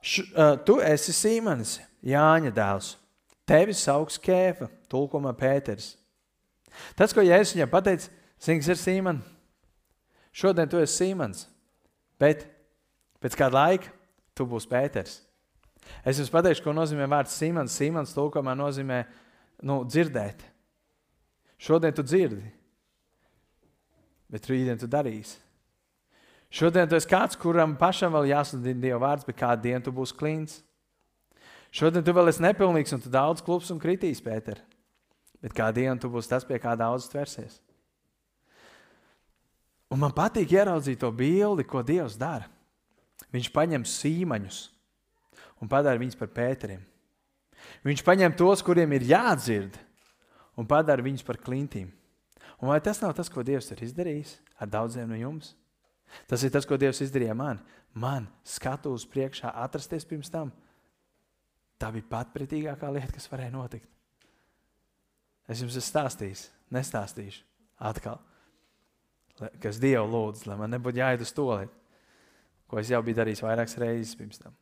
[0.02, 2.96] š, uh, tu esi Sīmanis, Jāņa dēls.
[3.46, 5.94] Tevi sauc Kēfa, tulkojumā Pēters.
[6.98, 8.10] Tas, ko Jēzus viņam pateica,
[8.42, 9.30] Sings ir Sīmans.
[10.34, 11.46] Šodien tu esi Sīmans,
[12.18, 12.48] bet
[13.22, 13.94] pēc kāda laika
[14.34, 15.20] tu būsi Pēters.
[16.04, 17.76] Es jums pateikšu, ko nozīmē vārds Simons.
[17.78, 19.04] Simons tulkojumā nozīmē
[19.63, 20.43] nu, dzirdēt.
[21.63, 22.43] Šodien tu dzirdi,
[24.32, 25.38] bet rītdien tu darīsi.
[26.54, 30.17] Šodien tu esi kāds, kuram pašam vēl jāsludina Dieva vārds, bet kādu dienu tu būsi
[30.19, 30.60] klīns.
[31.74, 34.60] Šodien tu vēl esi nepilnīgs un tu daudz klups un kritīs, Pēter.
[35.41, 37.58] Bet kādu dienu tu būsi tas, pie kā daudz tversies.
[39.89, 42.50] Un man patīk ieraudzīt to bildi, ko Dievs dara.
[43.34, 44.60] Viņš paņem sīmaņus
[45.62, 46.82] un padara viņus par pēteriem.
[47.86, 49.76] Viņš paņem tos, kuriem ir jādzird,
[50.60, 51.92] un padara viņus par klintīm.
[52.62, 55.54] Un vai tas nav tas, ko Dievs ir izdarījis ar daudziem no jums?
[56.30, 57.60] Tas ir tas, ko Dievs izdarīja man.
[57.94, 60.52] Man skatuves priekšā atrasties pirms tam.
[61.82, 63.89] Tā bija patpritīgākā lieta, kas varēja notikt.
[65.50, 67.44] Es jums esmu stāstījis, nestāstīšu
[67.84, 68.22] atkal,
[69.62, 71.74] kas Dievu lūdz, lai man nebūtu jāiet uz to lietu,
[72.70, 74.56] ko es jau biju darījis vairākas reizes pirms tam.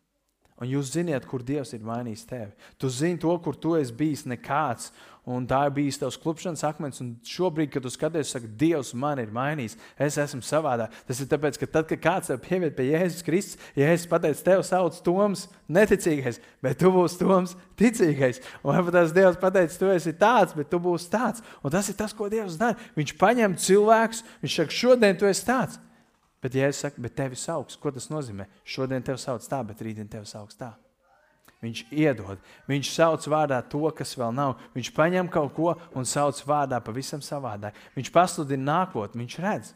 [0.62, 2.52] Un jūs zināt, kur Dievs ir mainījis tevi.
[2.78, 4.92] Tu zini to, kur tu esi bijis nekāds.
[5.26, 7.02] Un tā ir bijis tavs klupšanas akmens.
[7.02, 10.94] Un šobrīd, kad tu skaties, saka, Dievs man ir mainījis, es esmu savādāk.
[11.10, 14.46] Tas ir tāpēc, ka tad, kad kāds tev pieviet pie Jēzus Kristus, ja es pateicu,
[14.46, 18.42] tev sauc Toms, neticīgais, bet tu būsi Toms, ticīgais.
[18.62, 21.46] Un varbūt tas Dievs pateica, tu esi tāds, bet tu būsi tāds.
[21.66, 22.78] Un tas ir tas, ko Dievs dara.
[22.98, 25.82] Viņš paņem cilvēkus, viņš saka, šodien tu esi tāds.
[26.42, 28.48] Bet, ja es saku, bet tevi sauc, ko tas nozīmē?
[28.66, 30.72] Šodien tevi sauc tā, bet rītdien tevi sauc tā.
[31.62, 34.56] Viņš iedod, viņš sauc vārdā to, kas vēl nav.
[34.74, 37.78] Viņš paņem kaut ko un sauc vārdā pavisam savādāk.
[37.94, 39.76] Viņš pasludina nākotni, viņš redz.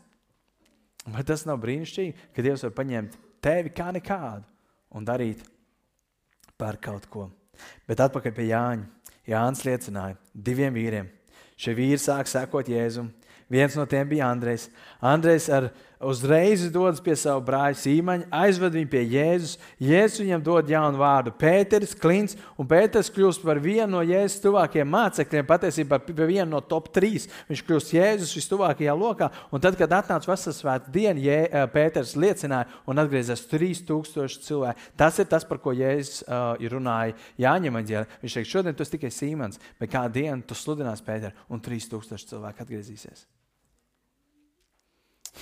[1.13, 4.49] Vai tas nav brīnišķīgi, ka Dievs var paņemt tevi kā nekādu
[4.97, 5.43] un darīt
[6.58, 7.28] par kaut ko?
[7.86, 8.89] Bet atpakaļ pie Jāņa.
[9.30, 11.08] Jānis liecināja diviem vīriem.
[11.58, 13.08] Šie vīri sāk sekot Jēzum.
[13.49, 14.67] Viens no tiem bija Andrejs.
[15.01, 19.55] Andrejs ar uzreiz dodas pie sava brāļa Sīmaņa, aizved viņu pie Jēzus.
[19.81, 24.89] Jēzus viņam dod jaunu vārdu- Pēters, Klints, un Pēters kļūst par vienu no Jēzus tuvākajiem
[24.89, 27.27] mācekļiem, patiesībā par vienu no top 3.
[27.49, 32.97] Viņš kļūst Jēzus vistuvākajā lokā, un tad, kad atnāca Vasaras diena, Jē, Pēters liecināja un
[32.97, 34.79] atgriezās 3000 cilvēku.
[34.97, 38.05] Tas ir tas, par ko Jēzus uh, runāja Jāņem Aņģēlē.
[38.21, 42.65] Viņš teica, šodien tas tikai Sīmans, bet kādu dienu tu sludinās Pēteru, un 3000 cilvēku
[42.65, 43.25] atgriezīsies.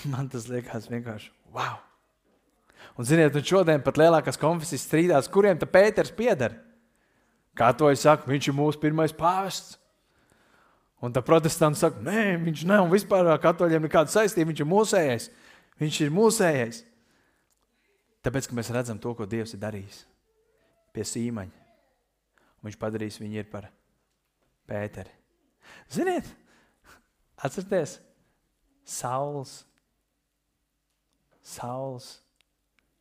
[0.11, 1.79] Man tas liekas vienkārši wow!
[2.93, 6.59] Un, ziniet, un šodien pat lielākās konfesijas strīdās, kuriem tā Pēters pieder.
[7.57, 9.79] Kā to es saku, viņš ir mūsu pirmais pāvests.
[11.03, 15.25] Un tā protestanti saka, nē, viņš nav vispār ar katoļiem nekāda saistība, viņš ir mūsējais.
[15.81, 16.83] Viņš ir mūsējais.
[18.23, 20.03] Tāpēc, ka mēs redzam to, ko Dievs ir darījis
[20.95, 21.59] pie sīmaņa.
[22.61, 23.67] Un viņš padarīs viņu par
[24.69, 25.11] Pēteri.
[25.91, 26.29] Ziniet,
[27.43, 27.97] atcerieties,
[28.87, 29.63] Sauls
[31.43, 32.17] saules.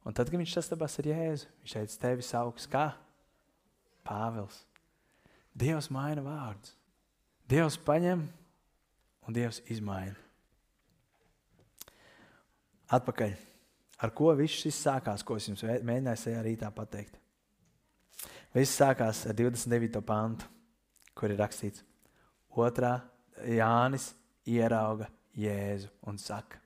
[0.02, 2.90] Un tad, kad viņš sastapās ar Jēzu, viņš teica, tevi sauks kā
[4.02, 4.64] Pāvils.
[5.54, 6.74] Dievs maina vārdus.
[7.48, 8.24] Dievs paņem
[9.28, 10.16] un Dievs izmaina.
[12.92, 13.34] Atpakaļ.
[14.02, 17.20] Ar ko viss šis sākās, ko es jums mēģināju šajā rītā pateikt?
[18.52, 20.02] Viss sākās ar 29.
[20.04, 20.48] pantu,
[21.16, 21.84] kur ir rakstīts,
[22.58, 22.96] otrā
[23.46, 24.10] Jānis
[24.48, 25.06] ierauga
[25.38, 26.58] Jēzu un saka,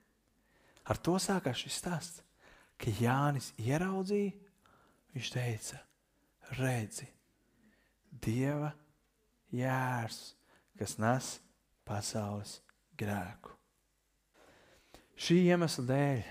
[0.87, 2.23] Ar to sākās šis stāsts,
[2.79, 4.35] ka Jānis ieraudzīja,
[5.17, 5.81] viņš teica,
[6.61, 7.09] redzi,
[8.23, 8.71] Dieva
[9.53, 10.21] jērs,
[10.79, 11.35] kas nes
[11.87, 12.61] pasaules
[12.99, 13.53] grēku.
[15.17, 16.23] Šī iemesla dēļ,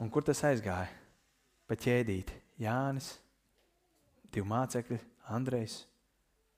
[0.00, 0.88] un kur tas aizgāja?
[1.68, 3.14] Pa ķēdīti Jānis
[4.32, 4.98] divi mācekļi,
[5.34, 5.84] Andrejs,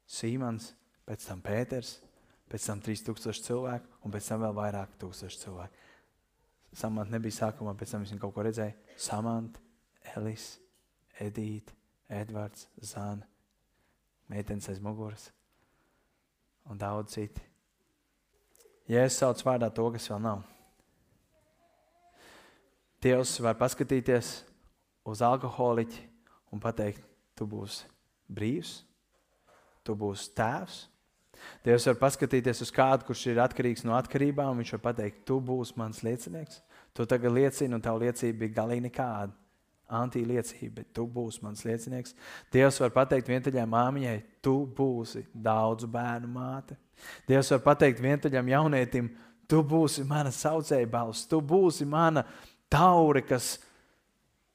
[0.08, 0.72] Sīmans,
[1.08, 1.96] pēc tam Pēters,
[2.50, 5.81] pēc tam 3000 cilvēku un pēc tam vēl vairāk tūkstoši cilvēku.
[6.72, 8.74] Samants nebija sākumā, pēc tam viņš kaut ko redzēja.
[8.96, 9.60] Samants,
[10.16, 10.46] Elis,
[11.20, 11.74] Edīte,
[12.08, 13.26] Edvards, Zana,
[14.32, 15.28] meitenes aiz muguras
[16.70, 17.42] un daudz citi.
[18.90, 20.42] Jēzus sauc vārdā to, kas vēl nav.
[23.02, 24.30] Dievs var paskatīties
[25.08, 26.04] uz alkoholiķi
[26.54, 27.02] un pateikt,
[27.34, 27.88] tu būsi
[28.30, 28.82] brīvs,
[29.82, 30.84] tu būsi tēvs.
[31.64, 35.38] Dievs var paskatīties uz kādu, kurš ir atkarīgs no atkarībām, un viņš var pateikt, tu
[35.42, 36.60] būsi mans liecinieks.
[36.92, 39.32] Tu tagad liecini, un tava liecība bija galīgi nekāda.
[39.92, 42.14] Antiliecība, bet tu būsi mans liecinieks.
[42.52, 44.14] Dievs var pateikt vientuļai māmiņai,
[44.44, 46.78] tu būsi daudzu bērnu māte.
[47.28, 49.10] Dievs var pateikt vientuļam jaunietim,
[49.48, 52.24] tu būsi mana saucēja balss, tu būsi mana
[52.72, 53.58] taure, kas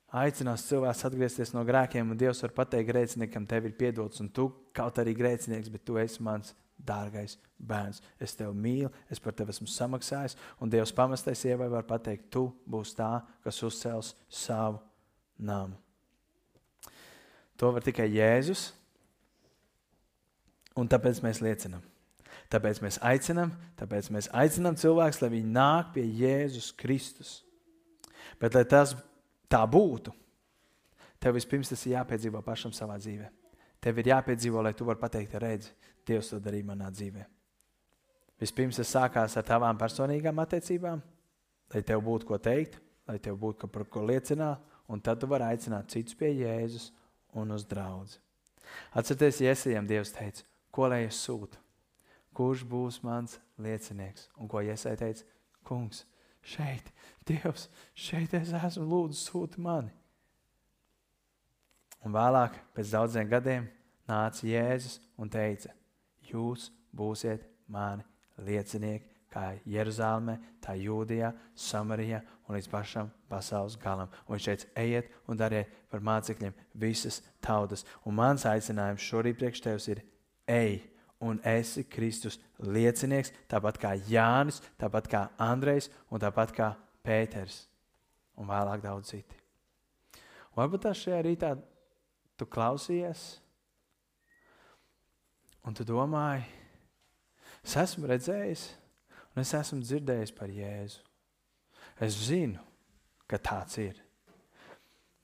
[0.10, 4.50] aicinās cilvēks atgriezties no grēkiem, un Dievs var pateikt grēciniekam, tev ir piedots, un tu
[4.76, 8.02] kaut arī grēcinieks, bet tu esi mans dārgais bērns.
[8.22, 12.48] Es tevi mīlu, es par tevi esmu samaksājis, un Dievs pamestais sievai var pateikt, tu
[12.70, 13.12] būsi tā,
[13.44, 14.82] kas uzcels savu
[15.38, 15.78] namu.
[17.58, 18.70] To var tikai Jēzus,
[20.78, 21.82] un tāpēc mēs liecinām.
[22.54, 27.42] Tāpēc mēs aicinām, tāpēc mēs aicinām cilvēkus, lai viņi nāk pie Jēzus Kristus.
[28.40, 28.94] Bet, lai tas
[29.52, 30.14] tā būtu,
[31.20, 33.28] tev vispirms tas ir jāpiedzīvo pašam savā dzīvē.
[33.82, 35.74] Tev ir jāpiedzīvo, lai tu varētu pateikt, redzi,
[36.08, 37.26] Dievs to darīja manā dzīvē.
[38.40, 41.02] Vispirms tas sākās ar tavām personīgām attiecībām,
[41.74, 42.78] lai tev būtu ko teikt,
[43.10, 46.92] lai tev būtu par ko liecināt, un tad tu vari aicināt citus pie Jēzus
[47.36, 48.20] un uz draugu.
[48.96, 51.60] Atcerieties, Iesajam Dievs teica, ko lai es sūtu?
[52.38, 54.28] Kurš būs mans liecinieks?
[54.38, 55.26] Un ko Iesai teica?
[55.68, 56.04] Kungs,
[56.46, 56.92] šeit,
[57.28, 57.68] Dievs,
[57.98, 59.94] šeit es esmu, lūdzu, sūti mani.
[62.06, 63.68] Un vēlāk, pēc daudziem gadiem,
[64.08, 65.74] nāca Jēzus un teica,
[66.30, 68.06] jūs būsiet mani
[68.38, 74.12] liecinieki, kā Jeruzalemē, tā Jūdijā, Samarijā un līdz pašam pasaules galam.
[74.26, 77.84] Un viņš teica, ejiet un dariet par mācekļiem visas tautas.
[78.06, 80.06] Un mans aicinājums šorīt priekš tevis ir,
[80.48, 80.80] ej!
[81.20, 86.72] un esi Kristus liecinieks, tāpat kā Jānis, tāpat kā Andrejs un tāpat kā
[87.06, 87.64] Pēters
[88.38, 89.40] un vēlāk daudz citi.
[90.54, 91.56] Un varbūt tā šajā rītā
[92.38, 93.28] tu klausies
[95.68, 96.46] un tu domāji,
[97.66, 98.70] es esmu redzējis
[99.34, 101.04] un es esmu dzirdējis par Jēzu.
[102.02, 102.62] Es zinu,
[103.30, 103.98] ka tāds ir,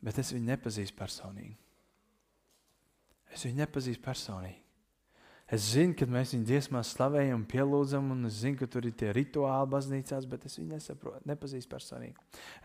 [0.01, 1.55] bet es viņu nepazīstu personīgi.
[3.34, 4.59] Es viņu nepazīstu personīgi.
[5.53, 9.11] Es zinu, ka mēs viņu dziesmās slavējam, pielūdzam, un es zinu, ka tur ir tie
[9.14, 12.16] rituāli baznīcās, bet es viņu nesaprotu, nepazīstu personīgi.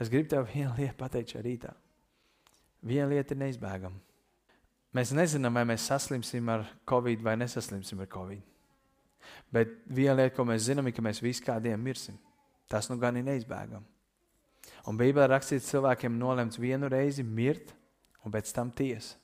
[0.01, 1.73] Es gribu tev vienu lietu pateikt šajā rītā.
[2.89, 4.08] Viena lieta ir neizbēgama.
[4.97, 8.45] Mēs nezinām, vai mēs saslimsim ar covid vai nesaslimsim ar covid.
[9.53, 12.17] Bet viena lieta, ko mēs zinām, ir, ka mēs visi kādiem mirsim.
[12.69, 13.85] Tas nu gan ir neizbēgami.
[14.89, 17.75] Un Bībelē rakstīts, cilvēkiem nolemts vienu reizi mirt,
[18.25, 19.17] un pēc tam tiesa.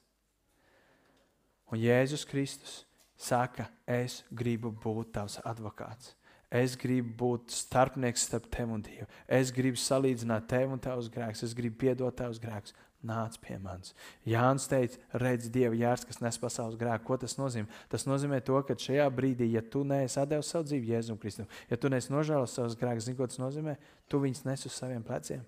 [1.73, 2.83] Un Jēzus Kristus
[3.17, 6.13] saka, es gribu būt tavs advokāts.
[6.55, 9.09] Es gribu būt starpnieks starp tevi un Dievu.
[9.27, 11.43] Es gribu salīdzināt tevi un tavus grēkus.
[11.49, 12.77] Es gribu piedot tavus grēkus.
[13.05, 13.93] Nāc pie manis.
[14.25, 17.05] Jānis teica, redz, Dieva jārs, kas nes pasaules grēku.
[17.05, 17.69] Ko tas nozīmē?
[17.93, 21.77] Tas nozīmē to, ka šajā brīdī, ja tu neesi devis savu dzīvi Jēzum Kristum, ja
[21.77, 23.77] tu neesi nožēlojis savus grēkus, zini, ko tas nozīmē?
[24.09, 25.43] Tu viņus nes uz saviem pleciem.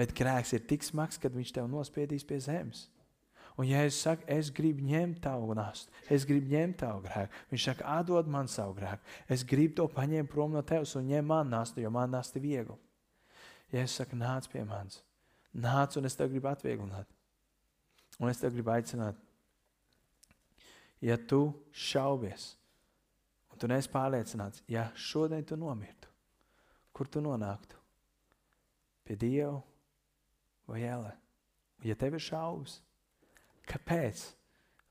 [0.00, 2.86] Bet grēks ir tik smags, kad viņš tev nospiedīs pie zemes.
[3.58, 7.42] Un Jēzus saka, es gribu ņemt tavu nastu, es gribu ņemt tavu grēku.
[7.50, 9.02] Viņš saka, atdod man savu grēku.
[9.28, 12.78] Es gribu to paņemt prom no tevis un ņem man nastu, jo man nasta viegli.
[13.74, 15.02] Jēzus saka, nāc pie manis.
[15.54, 17.08] Nāc un es tev gribu atvieglināt.
[18.18, 19.16] Un es tev gribu aicināt,
[21.00, 22.50] ja tu šaubies,
[23.52, 26.10] un tu neesi pārliecināts, ja šodien tu nomirtu,
[26.92, 27.78] kur tu nonāktu?
[29.06, 29.60] Pie Dieva
[30.66, 31.14] vai ēlē?
[31.86, 32.80] Ja tev ir šaubas,
[33.68, 34.22] Kāpēc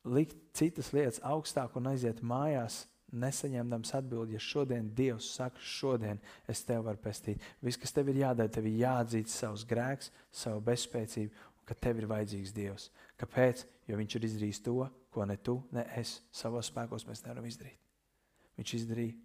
[0.07, 2.85] likt citas lietas augstāk un aiziet mājās,
[3.15, 7.43] nesaņemdams atbildi, ja šodien Dievs saka, šodien es tevi varu pestīt.
[7.63, 12.01] Viss, kas tev ir jādara, tev ir jāatzīst savus grēkus, savu bezspēcību, un ka tev
[12.01, 12.89] ir vajadzīgs Dievs.
[13.19, 13.65] Kāpēc?
[13.87, 14.77] Jo Viņš ir izdarījis to,
[15.13, 17.79] ko ne tu, ne es savos spēkos mēs nevaram izdarīt.
[18.59, 19.15] Viņš izdarīja,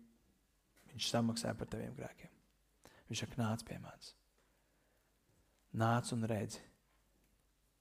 [0.93, 2.31] viņš samaksāja par taviem grēkiem.
[3.09, 4.13] Viņš saka, nāc pie manis.
[5.73, 6.61] Nāc un redzi,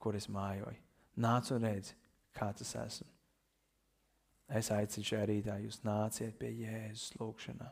[0.01, 0.79] kur es mājoju
[1.19, 1.95] Nāc un redzi,
[2.33, 3.07] kāds es esmu.
[4.51, 7.69] Es aicinu šajā rītā, jūs nāciet pie Jēzus lūgšanā.